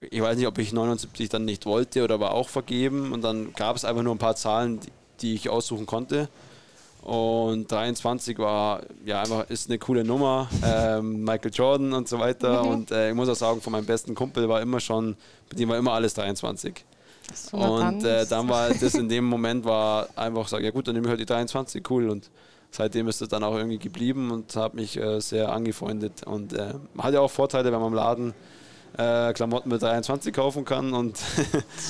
ich 0.00 0.20
weiß 0.20 0.37
nicht, 0.37 0.46
ob 0.46 0.59
ich 0.59 0.72
79 0.72 1.28
dann 1.28 1.44
nicht 1.44 1.66
wollte 1.66 2.04
oder 2.04 2.20
war 2.20 2.33
auch 2.33 2.48
vergeben 2.48 3.12
und 3.12 3.22
dann 3.22 3.52
gab 3.54 3.76
es 3.76 3.85
einfach 3.85 4.02
nur 4.02 4.14
ein 4.14 4.18
paar 4.18 4.37
Zahlen, 4.37 4.80
die, 4.80 4.88
die 5.20 5.35
ich 5.35 5.48
aussuchen 5.50 5.87
konnte. 5.87 6.28
Und 7.02 7.72
23 7.72 8.38
war 8.38 8.83
ja 9.06 9.20
einfach 9.22 9.48
ist 9.48 9.70
eine 9.70 9.78
coole 9.78 10.04
Nummer. 10.04 10.48
Ähm, 10.62 11.20
Michael 11.24 11.50
Jordan 11.52 11.92
und 11.94 12.09
so 12.09 12.18
weiter. 12.18 12.62
Mhm. 12.62 12.68
Und 12.68 12.90
äh, 12.90 13.11
ich 13.11 13.14
muss 13.14 13.28
auch 13.28 13.35
sagen, 13.35 13.61
von 13.62 13.72
meinem 13.72 13.87
besten 13.87 14.14
Kumpel 14.14 14.48
war 14.48 14.61
immer 14.61 14.80
schon, 14.80 15.16
bei 15.48 15.56
dem 15.56 15.70
war 15.70 15.78
immer 15.78 15.92
alles 15.92 16.14
23. 16.14 16.85
Und 17.52 18.04
äh, 18.04 18.26
dann 18.26 18.48
war 18.48 18.68
das 18.68 18.94
in 18.94 19.08
dem 19.08 19.24
Moment 19.24 19.64
war 19.64 20.08
einfach 20.16 20.48
sagen, 20.48 20.64
ja 20.64 20.70
gut, 20.70 20.88
dann 20.88 20.94
nehme 20.94 21.06
ich 21.06 21.10
halt 21.10 21.20
die 21.20 21.26
23, 21.26 21.88
cool. 21.90 22.08
Und 22.08 22.30
seitdem 22.70 23.08
ist 23.08 23.22
es 23.22 23.28
dann 23.28 23.44
auch 23.44 23.56
irgendwie 23.56 23.78
geblieben 23.78 24.30
und 24.30 24.56
habe 24.56 24.76
mich 24.76 24.96
äh, 24.96 25.20
sehr 25.20 25.52
angefreundet. 25.52 26.26
Und 26.26 26.52
äh, 26.52 26.74
hat 26.98 27.14
ja 27.14 27.20
auch 27.20 27.30
Vorteile, 27.30 27.72
wenn 27.72 27.80
man 27.80 27.88
im 27.88 27.94
Laden 27.94 28.34
äh, 28.96 29.33
Klamotten 29.33 29.68
mit 29.68 29.83
23 29.83 30.33
kaufen 30.35 30.64
kann. 30.64 30.92
Und 30.92 31.18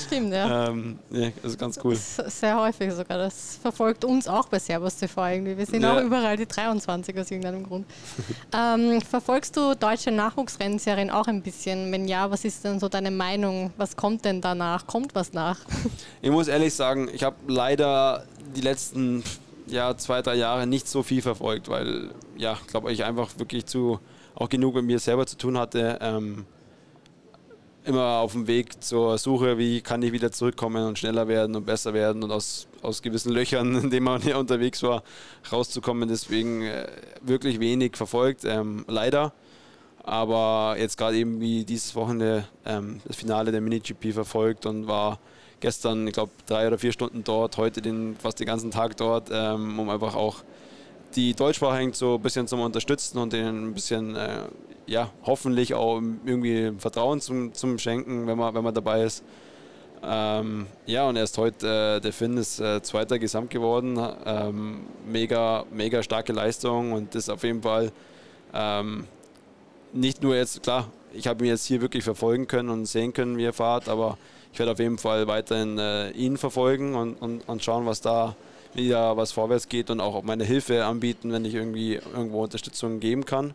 Stimmt, 0.06 0.32
ja. 0.32 0.68
ähm, 0.68 0.98
ja. 1.10 1.30
Das 1.42 1.52
ist 1.52 1.58
ganz 1.58 1.78
cool. 1.82 1.96
Sehr 1.96 2.58
häufig 2.58 2.92
sogar. 2.92 3.18
Das 3.18 3.58
verfolgt 3.60 4.04
uns 4.04 4.28
auch 4.28 4.48
bei 4.48 4.58
Servus 4.58 4.96
TV 4.96 5.26
irgendwie. 5.28 5.56
Wir 5.56 5.66
sehen 5.66 5.82
ja. 5.82 5.96
auch 5.96 6.02
überall 6.02 6.36
die 6.36 6.46
23 6.46 7.18
aus 7.18 7.30
irgendeinem 7.30 7.64
Grund. 7.64 7.86
ähm, 8.54 9.00
verfolgst 9.00 9.56
du 9.56 9.74
deutsche 9.74 10.10
Nachwuchsrennserien 10.10 11.10
auch 11.10 11.26
ein 11.26 11.42
bisschen? 11.42 11.90
Wenn 11.92 12.06
ja, 12.06 12.30
was 12.30 12.44
ist 12.44 12.64
denn 12.64 12.78
so 12.80 12.88
deine 12.88 13.10
Meinung? 13.10 13.72
Was 13.76 13.96
kommt 13.96 14.24
denn 14.24 14.40
danach? 14.40 14.86
Kommt 14.86 15.14
was 15.14 15.32
nach? 15.32 15.58
Ich 16.22 16.30
muss 16.30 16.48
ehrlich 16.48 16.74
sagen, 16.74 17.08
ich 17.12 17.22
habe 17.22 17.36
leider 17.46 18.24
die 18.54 18.60
letzten 18.60 19.22
ja, 19.66 19.96
zwei, 19.96 20.22
drei 20.22 20.34
Jahre 20.34 20.66
nicht 20.66 20.86
so 20.88 21.02
viel 21.02 21.22
verfolgt, 21.22 21.68
weil 21.68 22.10
ja, 22.36 22.58
glaube 22.66 22.92
ich 22.92 23.04
einfach 23.04 23.38
wirklich 23.38 23.66
zu 23.66 24.00
auch 24.34 24.48
genug 24.48 24.74
mit 24.74 24.84
mir 24.84 24.98
selber 24.98 25.26
zu 25.26 25.36
tun 25.36 25.58
hatte. 25.58 25.98
Ähm, 26.00 26.46
immer 27.90 28.18
auf 28.18 28.32
dem 28.32 28.46
Weg 28.46 28.82
zur 28.82 29.18
Suche, 29.18 29.58
wie 29.58 29.80
kann 29.80 30.02
ich 30.02 30.12
wieder 30.12 30.32
zurückkommen 30.32 30.86
und 30.86 30.98
schneller 30.98 31.28
werden 31.28 31.56
und 31.56 31.66
besser 31.66 31.92
werden 31.92 32.22
und 32.22 32.30
aus, 32.30 32.68
aus 32.82 33.02
gewissen 33.02 33.32
Löchern, 33.32 33.74
in 33.82 33.90
denen 33.90 34.04
man 34.04 34.22
hier 34.22 34.38
unterwegs 34.38 34.82
war, 34.82 35.02
rauszukommen. 35.52 36.08
Deswegen 36.08 36.62
äh, 36.62 36.86
wirklich 37.20 37.60
wenig 37.60 37.96
verfolgt, 37.96 38.44
ähm, 38.44 38.84
leider. 38.88 39.32
Aber 40.02 40.76
jetzt 40.78 40.96
gerade 40.96 41.16
eben 41.16 41.40
wie 41.40 41.64
dieses 41.64 41.94
Wochenende 41.94 42.46
ähm, 42.64 43.00
das 43.04 43.16
Finale 43.16 43.52
der 43.52 43.60
Mini-GP 43.60 44.14
verfolgt 44.14 44.64
und 44.64 44.86
war 44.86 45.18
gestern, 45.58 46.06
ich 46.06 46.14
glaube, 46.14 46.32
drei 46.46 46.66
oder 46.68 46.78
vier 46.78 46.92
Stunden 46.92 47.22
dort, 47.22 47.58
heute 47.58 47.82
den, 47.82 48.16
fast 48.16 48.40
den 48.40 48.46
ganzen 48.46 48.70
Tag 48.70 48.96
dort, 48.96 49.28
ähm, 49.30 49.78
um 49.78 49.90
einfach 49.90 50.14
auch 50.14 50.42
die 51.14 51.34
Deutschsprachigen 51.34 51.92
so 51.92 52.14
ein 52.14 52.22
bisschen 52.22 52.46
zu 52.46 52.56
unterstützen 52.56 53.18
und 53.18 53.32
denen 53.32 53.70
ein 53.70 53.74
bisschen 53.74 54.16
äh, 54.16 54.44
ja, 54.86 55.10
hoffentlich 55.24 55.74
auch 55.74 56.00
irgendwie 56.24 56.72
Vertrauen 56.78 57.20
zum, 57.20 57.54
zum 57.54 57.78
Schenken, 57.78 58.26
wenn 58.26 58.38
man, 58.38 58.54
wenn 58.54 58.64
man 58.64 58.74
dabei 58.74 59.02
ist. 59.02 59.22
Ähm, 60.02 60.66
ja, 60.86 61.08
und 61.08 61.16
erst 61.16 61.36
heute, 61.36 61.96
äh, 61.98 62.00
der 62.00 62.12
Finn 62.12 62.36
ist 62.36 62.58
äh, 62.58 62.82
Zweiter 62.82 63.18
Gesamt 63.18 63.50
geworden. 63.50 63.98
Ähm, 64.24 64.80
mega, 65.06 65.64
mega 65.70 66.02
starke 66.02 66.32
Leistung 66.32 66.92
und 66.92 67.14
das 67.14 67.28
auf 67.28 67.42
jeden 67.42 67.62
Fall 67.62 67.92
ähm, 68.54 69.06
nicht 69.92 70.22
nur 70.22 70.36
jetzt, 70.36 70.62
klar, 70.62 70.88
ich 71.12 71.26
habe 71.26 71.44
ihn 71.44 71.50
jetzt 71.50 71.66
hier 71.66 71.80
wirklich 71.80 72.04
verfolgen 72.04 72.46
können 72.46 72.68
und 72.68 72.86
sehen 72.86 73.12
können, 73.12 73.36
wie 73.36 73.44
er 73.44 73.52
fährt, 73.52 73.88
aber 73.88 74.16
ich 74.52 74.58
werde 74.58 74.72
auf 74.72 74.78
jeden 74.78 74.98
Fall 74.98 75.26
weiterhin 75.26 75.78
äh, 75.78 76.10
ihn 76.10 76.36
verfolgen 76.36 76.94
und, 76.94 77.14
und, 77.14 77.48
und 77.48 77.62
schauen, 77.62 77.86
was 77.86 78.00
da 78.00 78.34
wieder 78.74 79.16
was 79.16 79.32
vorwärts 79.32 79.68
geht 79.68 79.90
und 79.90 80.00
auch 80.00 80.22
meine 80.22 80.44
Hilfe 80.44 80.84
anbieten, 80.84 81.32
wenn 81.32 81.44
ich 81.44 81.54
irgendwie 81.54 81.94
irgendwo 81.94 82.42
Unterstützung 82.42 83.00
geben 83.00 83.24
kann. 83.24 83.54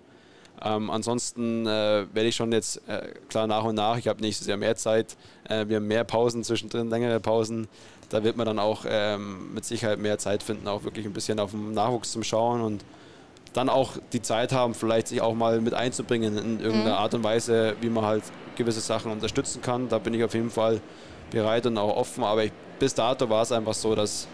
Ähm, 0.64 0.90
ansonsten 0.90 1.66
äh, 1.66 2.06
werde 2.14 2.28
ich 2.28 2.36
schon 2.36 2.52
jetzt 2.52 2.82
äh, 2.88 3.10
klar 3.30 3.46
nach 3.48 3.64
und 3.64 3.76
nach, 3.76 3.98
ich 3.98 4.08
habe 4.08 4.22
nächstes 4.22 4.48
Jahr 4.48 4.58
mehr 4.58 4.76
Zeit, 4.76 5.18
äh, 5.50 5.68
wir 5.68 5.78
haben 5.78 5.88
mehr 5.88 6.04
Pausen 6.06 6.44
zwischendrin, 6.44 6.90
längere 6.90 7.20
Pausen. 7.20 7.68
Da 8.10 8.24
wird 8.24 8.38
man 8.38 8.46
dann 8.46 8.60
auch 8.60 8.86
ähm, 8.88 9.54
mit 9.54 9.66
Sicherheit 9.66 10.00
mehr 10.00 10.18
Zeit 10.18 10.44
finden, 10.44 10.68
auch 10.68 10.84
wirklich 10.84 11.06
ein 11.06 11.14
bisschen 11.14 11.40
auf 11.40 11.52
den 11.52 11.74
Nachwuchs 11.74 12.12
zum 12.12 12.24
Schauen 12.24 12.62
und 12.62 12.86
dann 13.54 13.70
auch 13.70 13.94
die 14.14 14.22
Zeit 14.22 14.52
haben, 14.52 14.74
vielleicht 14.74 15.08
sich 15.08 15.22
auch 15.22 15.34
mal 15.34 15.62
mit 15.62 15.74
einzubringen 15.74 16.38
in 16.38 16.60
irgendeiner 16.60 16.96
mhm. 16.96 17.02
Art 17.02 17.14
und 17.14 17.24
Weise, 17.24 17.76
wie 17.82 17.90
man 17.90 18.06
halt 18.06 18.24
gewisse 18.56 18.82
Sachen 18.82 19.12
unterstützen 19.12 19.62
kann. 19.62 19.88
Da 19.88 19.98
bin 19.98 20.14
ich 20.14 20.24
auf 20.24 20.34
jeden 20.34 20.50
Fall 20.50 20.82
bereit 21.32 21.66
und 21.66 21.78
auch 21.78 21.96
offen. 21.96 22.24
Aber 22.24 22.44
ich, 22.44 22.52
bis 22.80 22.94
dato 22.94 23.30
war 23.30 23.44
es 23.44 23.52
einfach 23.52 23.74
so, 23.74 23.96
dass 23.96 24.28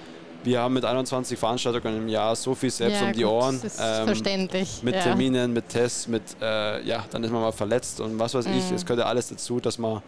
wir 0.43 0.59
haben 0.59 0.73
mit 0.73 0.85
21 0.85 1.37
Veranstaltungen 1.37 1.97
im 1.97 2.07
Jahr 2.07 2.35
so 2.35 2.55
viel 2.55 2.71
selbst 2.71 3.01
ja, 3.01 3.07
um 3.07 3.13
die 3.13 3.21
gut, 3.21 3.31
Ohren. 3.31 3.59
Das 3.61 3.73
ist 3.73 3.81
ähm, 3.83 4.05
verständlich. 4.05 4.83
Mit 4.83 4.95
ja. 4.95 5.01
Terminen, 5.01 5.53
mit 5.53 5.69
Tests, 5.69 6.07
mit, 6.07 6.23
äh, 6.41 6.83
ja, 6.83 7.05
dann 7.11 7.23
ist 7.23 7.31
man 7.31 7.41
mal 7.41 7.51
verletzt 7.51 7.99
und 7.99 8.17
was 8.17 8.33
weiß 8.33 8.47
mhm. 8.47 8.57
ich. 8.57 8.71
Es 8.71 8.85
gehört 8.85 8.99
ja 8.99 9.05
alles 9.05 9.29
dazu, 9.29 9.59
dass 9.59 9.77
man 9.77 10.01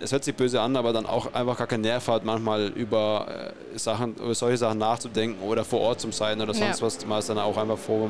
es 0.00 0.12
hört 0.12 0.24
sich 0.24 0.34
böse 0.34 0.60
an, 0.60 0.76
aber 0.76 0.92
dann 0.92 1.06
auch 1.06 1.32
einfach 1.34 1.58
gar 1.58 1.66
keinen 1.66 1.82
Nerv 1.82 2.06
hat, 2.08 2.24
manchmal 2.24 2.68
über 2.68 3.52
äh, 3.74 3.78
Sachen, 3.78 4.14
über 4.14 4.34
solche 4.34 4.56
Sachen 4.56 4.78
nachzudenken 4.78 5.42
oder 5.42 5.64
vor 5.64 5.80
Ort 5.80 6.00
zu 6.00 6.10
sein 6.12 6.40
oder 6.40 6.54
sonst 6.54 6.80
ja. 6.80 6.86
was. 6.86 7.04
Man 7.04 7.18
ist 7.18 7.28
dann 7.28 7.38
auch 7.38 7.56
einfach 7.56 7.78
froh, 7.78 8.08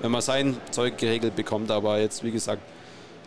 wenn 0.00 0.10
man 0.10 0.20
sein 0.20 0.56
Zeug 0.70 0.98
geregelt 0.98 1.34
bekommt. 1.34 1.70
Aber 1.70 1.98
jetzt, 1.98 2.22
wie 2.22 2.30
gesagt, 2.30 2.60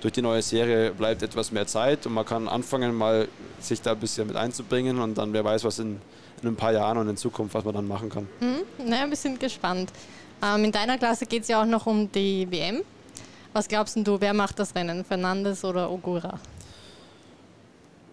durch 0.02 0.14
die 0.14 0.22
neue 0.22 0.42
Serie 0.42 0.92
bleibt 0.92 1.24
etwas 1.24 1.52
mehr 1.52 1.66
Zeit 1.66 2.06
und 2.06 2.14
man 2.14 2.26
kann 2.26 2.48
anfangen, 2.48 2.94
mal 2.94 3.28
sich 3.60 3.82
da 3.82 3.94
ein 3.94 4.00
bisschen 4.00 4.28
mit 4.28 4.36
einzubringen 4.36 5.00
und 5.00 5.18
dann 5.18 5.34
wer 5.34 5.44
weiß, 5.44 5.64
was 5.64 5.80
in, 5.80 6.00
in 6.42 6.50
ein 6.50 6.56
paar 6.56 6.74
Jahren 6.74 6.98
und 6.98 7.10
in 7.10 7.18
Zukunft, 7.18 7.56
was 7.56 7.64
man 7.64 7.76
dann 7.76 7.88
machen 7.88 8.10
kann. 8.10 8.28
Mhm. 8.40 8.88
Naja, 8.90 9.08
wir 9.08 9.16
sind 9.16 9.40
gespannt. 9.40 9.92
Ähm, 10.44 10.66
in 10.66 10.72
deiner 10.72 10.98
Klasse 10.98 11.26
geht 11.26 11.44
es 11.44 11.48
ja 11.48 11.62
auch 11.62 11.66
noch 11.66 11.86
um 11.86 12.12
die 12.12 12.50
WM. 12.52 12.82
Was 13.54 13.68
glaubst 13.68 13.96
du, 13.96 14.20
wer 14.20 14.34
macht 14.34 14.60
das 14.60 14.76
Rennen? 14.76 15.06
Fernandes 15.06 15.64
oder 15.64 15.90
Ogura? 15.90 16.40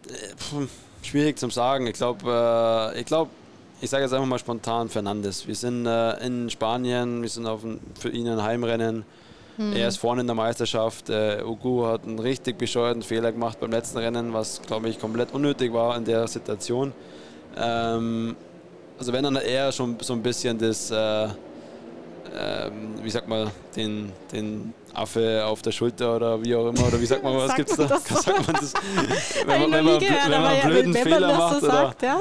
Äh, 0.09 0.67
schwierig 1.03 1.39
zu 1.39 1.51
sagen. 1.51 1.87
Ich 1.87 1.95
glaube, 1.95 2.93
äh, 2.95 3.01
ich 3.01 3.07
glaube, 3.07 3.31
ich 3.81 3.91
sage 3.91 4.05
jetzt 4.05 4.13
einfach 4.13 4.27
mal 4.27 4.39
spontan 4.39 4.89
Fernandes. 4.89 5.47
Wir 5.47 5.57
sind 5.57 5.87
äh, 5.87 6.25
in 6.25 6.49
Spanien, 6.49 7.23
wir 7.23 7.29
sind 7.29 7.47
auf 7.47 7.65
ein, 7.65 7.81
für 7.99 8.11
ihn 8.11 8.29
ein 8.29 8.41
Heimrennen. 8.41 9.05
Mhm. 9.57 9.73
Er 9.73 9.89
ist 9.89 9.97
vorne 9.97 10.21
in 10.21 10.29
der 10.29 10.37
Meisterschaft. 10.37 11.11
Äh, 11.11 11.43
Ugu 11.45 11.87
hat 11.87 12.05
einen 12.05 12.19
richtig 12.19 12.59
bescheuerten 12.59 13.03
Fehler 13.03 13.33
gemacht 13.33 13.59
beim 13.61 13.73
letzten 13.73 13.99
Rennen, 13.99 14.33
was, 14.33 14.63
glaube 14.63 14.89
ich, 14.89 15.01
komplett 15.01 15.33
unnötig 15.33 15.73
war 15.73 15.97
in 15.97 16.05
der 16.05 16.29
Situation. 16.29 16.93
Ähm, 17.57 18.37
also 18.99 19.13
wenn 19.13 19.25
dann 19.25 19.37
eher 19.37 19.73
schon 19.73 19.97
so 20.01 20.13
ein 20.13 20.23
bisschen 20.23 20.59
das, 20.59 20.91
äh, 20.91 21.25
ähm, 21.25 22.95
wie 23.03 23.11
sagt 23.11 23.29
man, 23.29 23.51
den, 23.77 24.13
den 24.33 24.73
Affe 24.95 25.45
auf 25.45 25.63
der 25.63 25.73
Schulter 25.73 26.17
oder 26.17 26.43
wie 26.45 26.55
auch 26.55 26.69
immer, 26.69 26.87
oder 26.87 27.01
wie 27.01 27.07
sagt 27.07 27.23
man, 27.23 27.37
was 27.37 27.55
gibt 27.55 27.71
es 27.71 27.77
da? 27.77 27.89
Sagt 27.99 28.47
man 28.47 28.57
das? 28.61 28.75
wenn 29.47 29.61
man, 29.63 29.73
wenn 29.73 29.85
man, 29.85 29.99
gehört, 29.99 30.31
wenn 30.31 30.43
man 30.43 30.53
einen 30.53 30.71
blöden 30.71 30.95
Fehler 30.95 31.37
macht 31.37 31.61
so 31.61 31.67
oder, 31.67 31.77
sagt, 31.77 32.03
ja. 32.03 32.21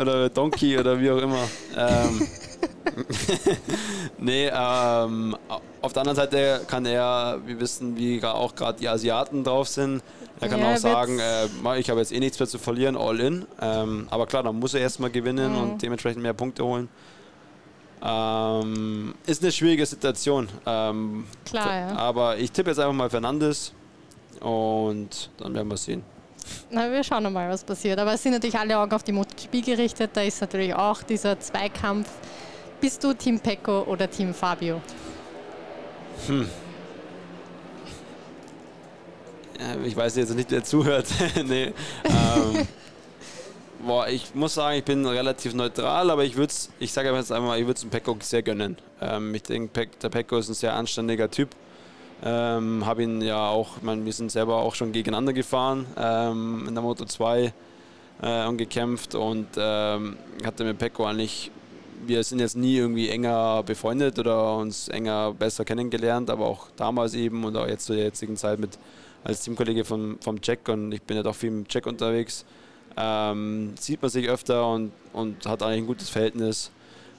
oder 0.00 0.28
Donkey 0.28 0.78
oder 0.78 1.00
wie 1.00 1.10
auch 1.10 1.18
immer. 1.18 1.48
Ähm, 1.76 2.28
nee, 4.18 4.50
ähm, 4.52 5.36
auf 5.80 5.92
der 5.92 6.02
anderen 6.02 6.16
Seite 6.16 6.62
kann 6.66 6.84
er, 6.86 7.40
wir 7.44 7.60
wissen, 7.60 7.96
wie 7.96 8.22
auch 8.24 8.54
gerade 8.54 8.78
die 8.78 8.88
Asiaten 8.88 9.44
drauf 9.44 9.68
sind. 9.68 10.02
Er 10.40 10.48
kann 10.48 10.60
ja, 10.60 10.72
auch 10.72 10.76
sagen, 10.76 11.18
äh, 11.18 11.78
ich 11.78 11.90
habe 11.90 12.00
jetzt 12.00 12.12
eh 12.12 12.18
nichts 12.18 12.38
mehr 12.38 12.48
zu 12.48 12.58
verlieren, 12.58 12.96
all 12.96 13.20
in. 13.20 13.46
Ähm, 13.60 14.06
aber 14.10 14.26
klar, 14.26 14.42
dann 14.42 14.58
muss 14.58 14.74
er 14.74 14.80
erstmal 14.80 15.10
gewinnen 15.10 15.52
mhm. 15.52 15.58
und 15.58 15.82
dementsprechend 15.82 16.22
mehr 16.22 16.32
Punkte 16.32 16.64
holen. 16.64 16.88
Ähm, 18.02 19.14
ist 19.26 19.42
eine 19.42 19.52
schwierige 19.52 19.84
Situation. 19.84 20.48
Ähm, 20.64 21.26
klar, 21.44 21.90
ja. 21.90 21.96
Aber 21.96 22.38
ich 22.38 22.50
tippe 22.50 22.70
jetzt 22.70 22.78
einfach 22.78 22.94
mal 22.94 23.10
Fernandes 23.10 23.74
und 24.40 25.30
dann 25.38 25.54
werden 25.54 25.68
wir 25.68 25.76
sehen. 25.76 26.02
Na, 26.70 26.90
wir 26.90 27.04
schauen 27.04 27.30
mal, 27.32 27.50
was 27.50 27.62
passiert. 27.62 27.98
Aber 27.98 28.14
es 28.14 28.22
sind 28.22 28.32
natürlich 28.32 28.58
alle 28.58 28.78
Augen 28.78 28.92
auf 28.92 29.02
die 29.02 29.12
MotoGP 29.12 29.64
gerichtet. 29.64 30.10
Da 30.14 30.22
ist 30.22 30.40
natürlich 30.40 30.74
auch 30.74 31.02
dieser 31.02 31.38
Zweikampf. 31.38 32.08
Bist 32.80 33.04
du 33.04 33.12
Team 33.12 33.38
Pecco 33.38 33.82
oder 33.82 34.10
Team 34.10 34.32
Fabio? 34.32 34.80
Hm. 36.26 36.48
Ich 39.84 39.94
weiß 39.94 40.16
jetzt 40.16 40.34
nicht, 40.34 40.50
wer 40.50 40.64
zuhört. 40.64 41.06
nee. 41.44 41.72
ähm, 42.04 42.66
boah, 43.86 44.08
ich 44.08 44.34
muss 44.34 44.54
sagen, 44.54 44.78
ich 44.78 44.84
bin 44.84 45.04
relativ 45.04 45.52
neutral, 45.52 46.10
aber 46.10 46.24
ich 46.24 46.36
würde 46.36 46.50
es, 46.50 46.70
ich 46.78 46.90
sage 46.90 47.14
jetzt 47.14 47.30
einmal, 47.30 47.58
ich 47.58 47.66
würde 47.66 47.74
es 47.74 47.82
dem 47.82 47.90
Pecco 47.90 48.16
sehr 48.20 48.42
gönnen. 48.42 48.78
Ähm, 49.02 49.34
ich 49.34 49.42
denke, 49.42 49.88
der 50.02 50.08
Pecco 50.08 50.38
ist 50.38 50.48
ein 50.48 50.54
sehr 50.54 50.74
anständiger 50.74 51.30
Typ. 51.30 51.50
Ähm, 52.22 52.84
habe 52.86 53.02
ihn 53.02 53.20
ja 53.20 53.48
auch, 53.48 53.76
ich 53.76 53.82
meine, 53.82 54.04
wir 54.04 54.12
sind 54.12 54.32
selber 54.32 54.56
auch 54.56 54.74
schon 54.74 54.92
gegeneinander 54.92 55.34
gefahren 55.34 55.86
ähm, 55.98 56.64
in 56.68 56.74
der 56.74 56.82
Moto 56.82 57.04
2 57.04 57.52
äh, 58.22 58.46
und 58.46 58.56
gekämpft 58.56 59.14
und 59.14 59.48
ähm, 59.56 60.16
hatte 60.44 60.64
mit 60.64 60.78
Pecco 60.78 61.04
eigentlich 61.04 61.50
wir 62.06 62.22
sind 62.24 62.40
jetzt 62.40 62.56
nie 62.56 62.76
irgendwie 62.76 63.08
enger 63.08 63.62
befreundet 63.62 64.18
oder 64.18 64.56
uns 64.56 64.88
enger 64.88 65.32
besser 65.32 65.64
kennengelernt, 65.64 66.30
aber 66.30 66.46
auch 66.46 66.68
damals 66.76 67.14
eben 67.14 67.44
und 67.44 67.56
auch 67.56 67.66
jetzt 67.66 67.86
zu 67.86 67.94
der 67.94 68.04
jetzigen 68.04 68.36
Zeit 68.36 68.58
mit 68.58 68.78
als 69.24 69.42
Teamkollege 69.42 69.84
vom, 69.84 70.18
vom 70.20 70.38
Jack 70.42 70.68
und 70.68 70.92
ich 70.92 71.02
bin 71.02 71.16
ja 71.16 71.22
doch 71.22 71.34
viel 71.34 71.50
mit 71.50 71.72
Jack 71.72 71.86
unterwegs, 71.86 72.44
ähm, 72.96 73.74
sieht 73.78 74.00
man 74.00 74.10
sich 74.10 74.28
öfter 74.28 74.68
und, 74.70 74.92
und 75.12 75.46
hat 75.46 75.62
eigentlich 75.62 75.82
ein 75.82 75.86
gutes 75.86 76.08
Verhältnis. 76.10 76.70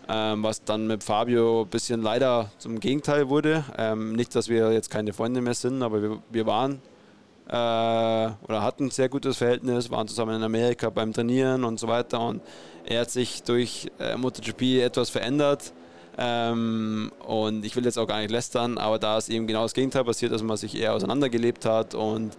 Ähm, 0.09 0.43
was 0.43 0.63
dann 0.63 0.87
mit 0.87 1.03
Fabio 1.03 1.61
ein 1.61 1.69
bisschen 1.69 2.01
leider 2.01 2.51
zum 2.57 2.79
Gegenteil 2.79 3.29
wurde. 3.29 3.63
Ähm, 3.77 4.13
nicht, 4.13 4.35
dass 4.35 4.49
wir 4.49 4.73
jetzt 4.73 4.89
keine 4.89 5.13
Freunde 5.13 5.41
mehr 5.41 5.53
sind, 5.53 5.81
aber 5.83 6.01
wir, 6.01 6.17
wir 6.31 6.45
waren 6.47 6.81
äh, 7.47 7.53
oder 7.53 8.61
hatten 8.61 8.85
ein 8.85 8.91
sehr 8.91 9.09
gutes 9.09 9.37
Verhältnis, 9.37 9.91
waren 9.91 10.07
zusammen 10.07 10.37
in 10.37 10.43
Amerika 10.43 10.89
beim 10.89 11.13
Trainieren 11.13 11.63
und 11.63 11.79
so 11.79 11.87
weiter. 11.87 12.19
Und 12.19 12.41
er 12.85 13.01
hat 13.01 13.11
sich 13.11 13.43
durch 13.43 13.87
äh, 13.99 14.15
MotoGP 14.15 14.81
etwas 14.83 15.09
verändert. 15.09 15.73
Ähm, 16.17 17.11
und 17.25 17.65
ich 17.65 17.75
will 17.75 17.85
jetzt 17.85 17.97
auch 17.97 18.07
gar 18.07 18.19
nicht 18.19 18.31
lästern, 18.31 18.77
aber 18.77 18.99
da 18.99 19.17
ist 19.17 19.29
eben 19.29 19.47
genau 19.47 19.63
das 19.63 19.73
Gegenteil 19.73 20.03
passiert, 20.03 20.31
dass 20.31 20.43
man 20.43 20.57
sich 20.57 20.77
eher 20.77 20.93
auseinandergelebt 20.93 21.65
hat 21.65 21.95
und 21.95 22.37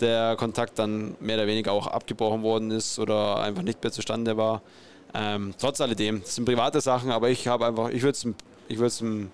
der 0.00 0.36
Kontakt 0.36 0.78
dann 0.78 1.16
mehr 1.18 1.36
oder 1.36 1.46
weniger 1.48 1.72
auch 1.72 1.88
abgebrochen 1.88 2.42
worden 2.42 2.70
ist 2.70 2.98
oder 2.98 3.40
einfach 3.40 3.62
nicht 3.62 3.82
mehr 3.82 3.90
zustande 3.90 4.36
war. 4.36 4.62
Ähm, 5.14 5.54
trotz 5.58 5.80
alledem, 5.80 6.20
das 6.22 6.36
sind 6.36 6.44
private 6.44 6.80
Sachen, 6.80 7.10
aber 7.10 7.28
ich 7.30 7.48
habe 7.48 7.66
einfach, 7.66 7.88
ich 7.88 8.02
würde 8.02 8.16
es 8.16 8.26
ich 8.68 8.98
dem 8.98 9.30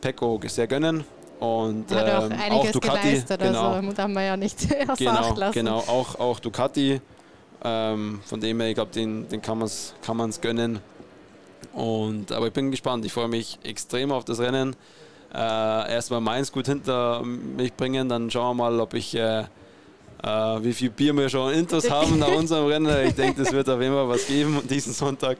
Pecco 0.00 0.40
sehr 0.46 0.66
gönnen. 0.66 1.04
Und 1.40 1.90
Hat 1.92 2.30
ähm, 2.30 2.38
auch, 2.50 2.66
auch 2.66 2.70
Ducati, 2.70 3.22
genau, 3.38 3.80
so, 3.80 3.92
darf 3.92 4.08
man 4.08 4.24
ja 4.24 4.36
nicht 4.36 4.68
genau, 4.98 5.34
lassen. 5.36 5.52
Genau, 5.52 5.78
auch, 5.78 6.18
auch 6.18 6.40
Ducati 6.40 7.00
ähm, 7.64 8.20
von 8.24 8.40
dem 8.40 8.60
her, 8.60 8.68
ich 8.68 8.74
glaube, 8.74 8.92
den, 8.92 9.28
den 9.28 9.42
kann 9.42 9.58
man 9.58 9.66
es 9.66 9.94
kann 10.02 10.16
man's 10.16 10.40
gönnen. 10.40 10.80
Und, 11.72 12.32
aber 12.32 12.48
ich 12.48 12.52
bin 12.52 12.70
gespannt. 12.70 13.04
Ich 13.04 13.12
freue 13.12 13.28
mich 13.28 13.58
extrem 13.62 14.12
auf 14.12 14.24
das 14.24 14.40
Rennen. 14.40 14.76
Äh, 15.32 15.36
erstmal 15.92 16.20
meins 16.20 16.50
gut 16.52 16.66
hinter 16.66 17.22
mich 17.22 17.74
bringen, 17.74 18.08
dann 18.08 18.30
schauen 18.30 18.56
wir 18.56 18.64
mal, 18.64 18.80
ob 18.80 18.94
ich 18.94 19.14
äh, 19.14 19.40
äh, 19.40 20.26
wie 20.62 20.72
viel 20.72 20.90
Bier 20.90 21.14
wir 21.14 21.28
schon 21.28 21.52
Intos 21.52 21.90
haben 21.90 22.18
nach 22.18 22.32
unserem 22.32 22.66
Rennen. 22.66 23.06
Ich 23.06 23.14
denke, 23.14 23.42
das 23.42 23.52
wird 23.52 23.68
auf 23.68 23.80
jeden 23.80 23.92
Fall 23.92 24.08
was 24.08 24.26
geben 24.26 24.60
diesen 24.70 24.92
Sonntag. 24.94 25.38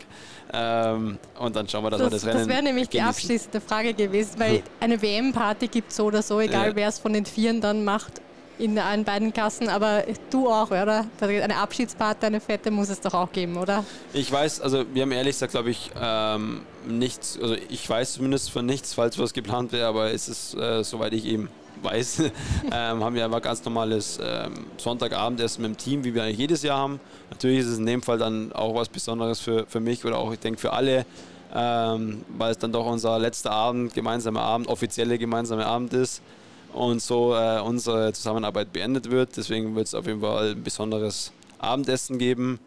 Ähm, 0.52 1.18
und 1.38 1.56
dann 1.56 1.68
schauen 1.68 1.84
wir, 1.84 1.90
dass 1.90 2.00
das, 2.00 2.10
wir 2.10 2.16
das 2.18 2.26
Rennen. 2.26 2.38
Das 2.38 2.48
wäre 2.48 2.62
nämlich 2.62 2.90
genießen. 2.90 3.06
die 3.06 3.16
abschließende 3.16 3.60
Frage 3.60 3.94
gewesen, 3.94 4.38
weil 4.38 4.62
eine 4.80 5.00
WM-Party 5.00 5.68
gibt 5.68 5.90
es 5.90 5.96
so 5.96 6.04
oder 6.04 6.22
so, 6.22 6.40
egal 6.40 6.68
ja. 6.68 6.76
wer 6.76 6.88
es 6.88 6.98
von 6.98 7.12
den 7.12 7.24
Vieren 7.24 7.60
dann 7.60 7.84
macht 7.84 8.20
in 8.58 8.78
allen 8.78 9.04
beiden 9.04 9.32
Klassen, 9.32 9.68
aber 9.68 10.04
du 10.30 10.48
auch, 10.48 10.70
oder? 10.70 11.06
Eine 11.20 11.56
Abschiedsparty, 11.56 12.26
eine 12.26 12.40
fette 12.40 12.70
muss 12.70 12.88
es 12.88 13.00
doch 13.00 13.14
auch 13.14 13.32
geben, 13.32 13.56
oder? 13.56 13.84
Ich 14.12 14.30
weiß, 14.30 14.60
also 14.60 14.84
wir 14.92 15.02
haben 15.02 15.12
ehrlich 15.12 15.34
gesagt, 15.34 15.52
glaube 15.52 15.70
ich, 15.70 15.90
ähm, 16.00 16.62
nichts, 16.86 17.38
also 17.40 17.54
ich 17.68 17.88
weiß 17.88 18.14
zumindest 18.14 18.50
von 18.50 18.66
nichts, 18.66 18.94
falls 18.94 19.18
was 19.18 19.32
geplant 19.32 19.72
wäre, 19.72 19.86
aber 19.86 20.12
es 20.12 20.28
ist, 20.28 20.54
äh, 20.54 20.82
soweit 20.82 21.12
ich 21.12 21.24
eben 21.24 21.48
weiß, 21.82 22.20
ähm, 22.72 23.04
haben 23.04 23.14
wir 23.14 23.24
einfach 23.24 23.42
ganz 23.42 23.64
normales 23.64 24.18
ähm, 24.22 24.66
Sonntagabendessen 24.76 25.62
mit 25.62 25.72
dem 25.72 25.76
Team, 25.76 26.04
wie 26.04 26.14
wir 26.14 26.24
eigentlich 26.24 26.38
jedes 26.38 26.62
Jahr 26.62 26.78
haben. 26.78 27.00
Natürlich 27.30 27.60
ist 27.60 27.66
es 27.66 27.78
in 27.78 27.86
dem 27.86 28.02
Fall 28.02 28.18
dann 28.18 28.52
auch 28.52 28.74
was 28.74 28.88
Besonderes 28.88 29.40
für, 29.40 29.66
für 29.66 29.80
mich 29.80 30.04
oder 30.04 30.18
auch, 30.18 30.32
ich 30.32 30.40
denke, 30.40 30.58
für 30.58 30.72
alle, 30.72 31.06
ähm, 31.54 32.24
weil 32.36 32.50
es 32.50 32.58
dann 32.58 32.72
doch 32.72 32.86
unser 32.86 33.18
letzter 33.18 33.52
Abend, 33.52 33.94
gemeinsamer 33.94 34.42
Abend, 34.42 34.66
offizielle 34.66 35.18
gemeinsame 35.18 35.64
Abend 35.64 35.92
ist 35.94 36.22
und 36.72 37.00
so 37.02 37.34
äh, 37.34 37.60
unsere 37.60 38.12
Zusammenarbeit 38.12 38.72
beendet 38.72 39.10
wird. 39.10 39.36
Deswegen 39.36 39.74
wird 39.74 39.86
es 39.86 39.94
auf 39.94 40.06
jeden 40.06 40.20
Fall 40.20 40.52
ein 40.52 40.62
besonderes 40.62 41.32
Abendessen 41.58 42.18
geben, 42.18 42.58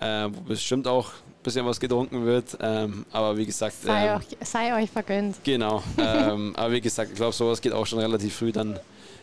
äh, 0.00 0.28
wo 0.30 0.40
bestimmt 0.42 0.86
auch 0.86 1.08
ein 1.08 1.42
bisschen 1.42 1.66
was 1.66 1.80
getrunken 1.80 2.24
wird. 2.24 2.56
Ähm, 2.60 3.04
aber 3.12 3.36
wie 3.36 3.46
gesagt. 3.46 3.74
Sei, 3.82 4.08
ähm, 4.08 4.16
euch, 4.16 4.48
sei 4.48 4.82
euch 4.82 4.90
vergönnt. 4.90 5.36
Genau. 5.44 5.82
ähm, 5.98 6.54
aber 6.56 6.72
wie 6.72 6.80
gesagt, 6.80 7.10
ich 7.10 7.16
glaube, 7.16 7.32
sowas 7.32 7.60
geht 7.60 7.72
auch 7.72 7.86
schon 7.86 7.98
relativ 7.98 8.36
früh 8.36 8.52
dann, 8.52 8.78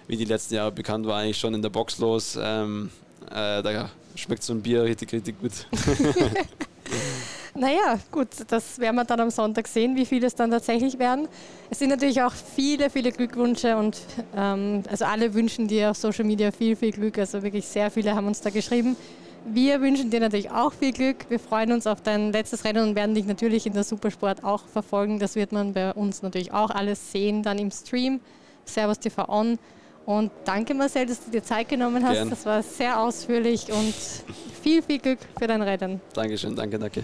wie 0.08 0.17
die 0.17 0.26
letzten 0.26 0.56
Jahre 0.56 0.71
bekannt 0.71 1.06
war, 1.08 1.19
eigentlich 1.19 1.38
schon 1.38 1.54
in 1.54 1.62
der 1.62 1.69
Box 1.69 2.00
los. 2.00 2.38
Ähm, 2.41 2.91
äh, 3.30 3.63
da 3.63 3.89
schmeckt 4.15 4.43
so 4.43 4.54
ein 4.54 4.62
Bier 4.62 4.84
richtig, 4.84 5.12
richtig 5.12 5.39
gut. 5.39 5.52
Naja, 7.58 7.98
gut, 8.12 8.28
das 8.50 8.80
werden 8.80 8.98
wir 8.98 9.06
dann 9.06 9.22
am 9.22 9.30
Sonntag 9.30 9.68
sehen, 9.70 9.96
wie 9.96 10.06
viele 10.06 10.28
es 10.28 10.36
dann 10.36 10.52
tatsächlich 10.52 11.00
werden. 11.00 11.30
Es 11.70 11.80
sind 11.80 11.89
natürlich 11.89 12.22
auch 12.22 12.34
viele, 12.34 12.89
viele 12.89 13.13
Glückwünsche 13.13 13.78
und 13.78 13.98
ähm, 14.36 14.84
also 14.89 15.06
alle 15.06 15.34
wünschen 15.34 15.68
dir 15.68 15.91
auf 15.91 15.98
Social 15.98 16.26
Media 16.26 16.52
viel, 16.52 16.76
viel 16.76 16.91
Glück. 16.91 17.18
Also 17.18 17.41
wirklich 17.44 17.65
sehr 17.65 17.89
viele 17.89 18.13
haben 18.13 18.28
uns 18.28 18.41
da 18.41 18.50
geschrieben. 18.50 18.98
Wir 19.46 19.80
wünschen 19.80 20.10
dir 20.10 20.20
natürlich 20.20 20.52
auch 20.52 20.74
viel 20.74 20.91
Glück. 20.91 21.30
Wir 21.30 21.39
freuen 21.39 21.72
uns 21.72 21.88
auf 21.88 22.02
dein 22.02 22.34
letztes 22.34 22.65
Rennen 22.65 22.89
und 22.89 22.96
werden 22.96 23.15
dich 23.15 23.26
natürlich 23.26 23.65
in 23.65 23.74
der 23.74 23.84
Supersport 23.84 24.44
auch 24.44 24.65
verfolgen. 24.65 25.20
Das 25.20 25.36
wird 25.36 25.52
man 25.54 25.72
bei 25.72 25.94
uns 25.94 26.24
natürlich 26.24 26.52
auch 26.52 26.72
alles 26.72 27.12
sehen, 27.12 27.41
dann 27.41 27.58
im 27.58 27.72
Stream. 27.72 28.20
Servus 28.65 29.00
TV 29.00 29.30
On. 29.30 29.58
Und 30.06 30.32
danke 30.44 30.74
Marcel, 30.74 31.06
dass 31.06 31.24
du 31.24 31.32
dir 31.32 31.44
Zeit 31.44 31.70
genommen 31.70 32.04
hast. 32.04 32.13
Gern. 32.13 32.30
Das 32.30 32.46
war 32.46 32.62
sehr 32.62 33.00
ausführlich 33.00 33.72
und 33.72 33.94
viel, 34.62 34.82
viel 34.82 35.00
Glück 35.00 35.20
für 35.38 35.48
dein 35.48 35.62
Rennen. 35.62 36.02
Dankeschön, 36.13 36.56
danke, 36.56 36.78
danke. 36.78 37.04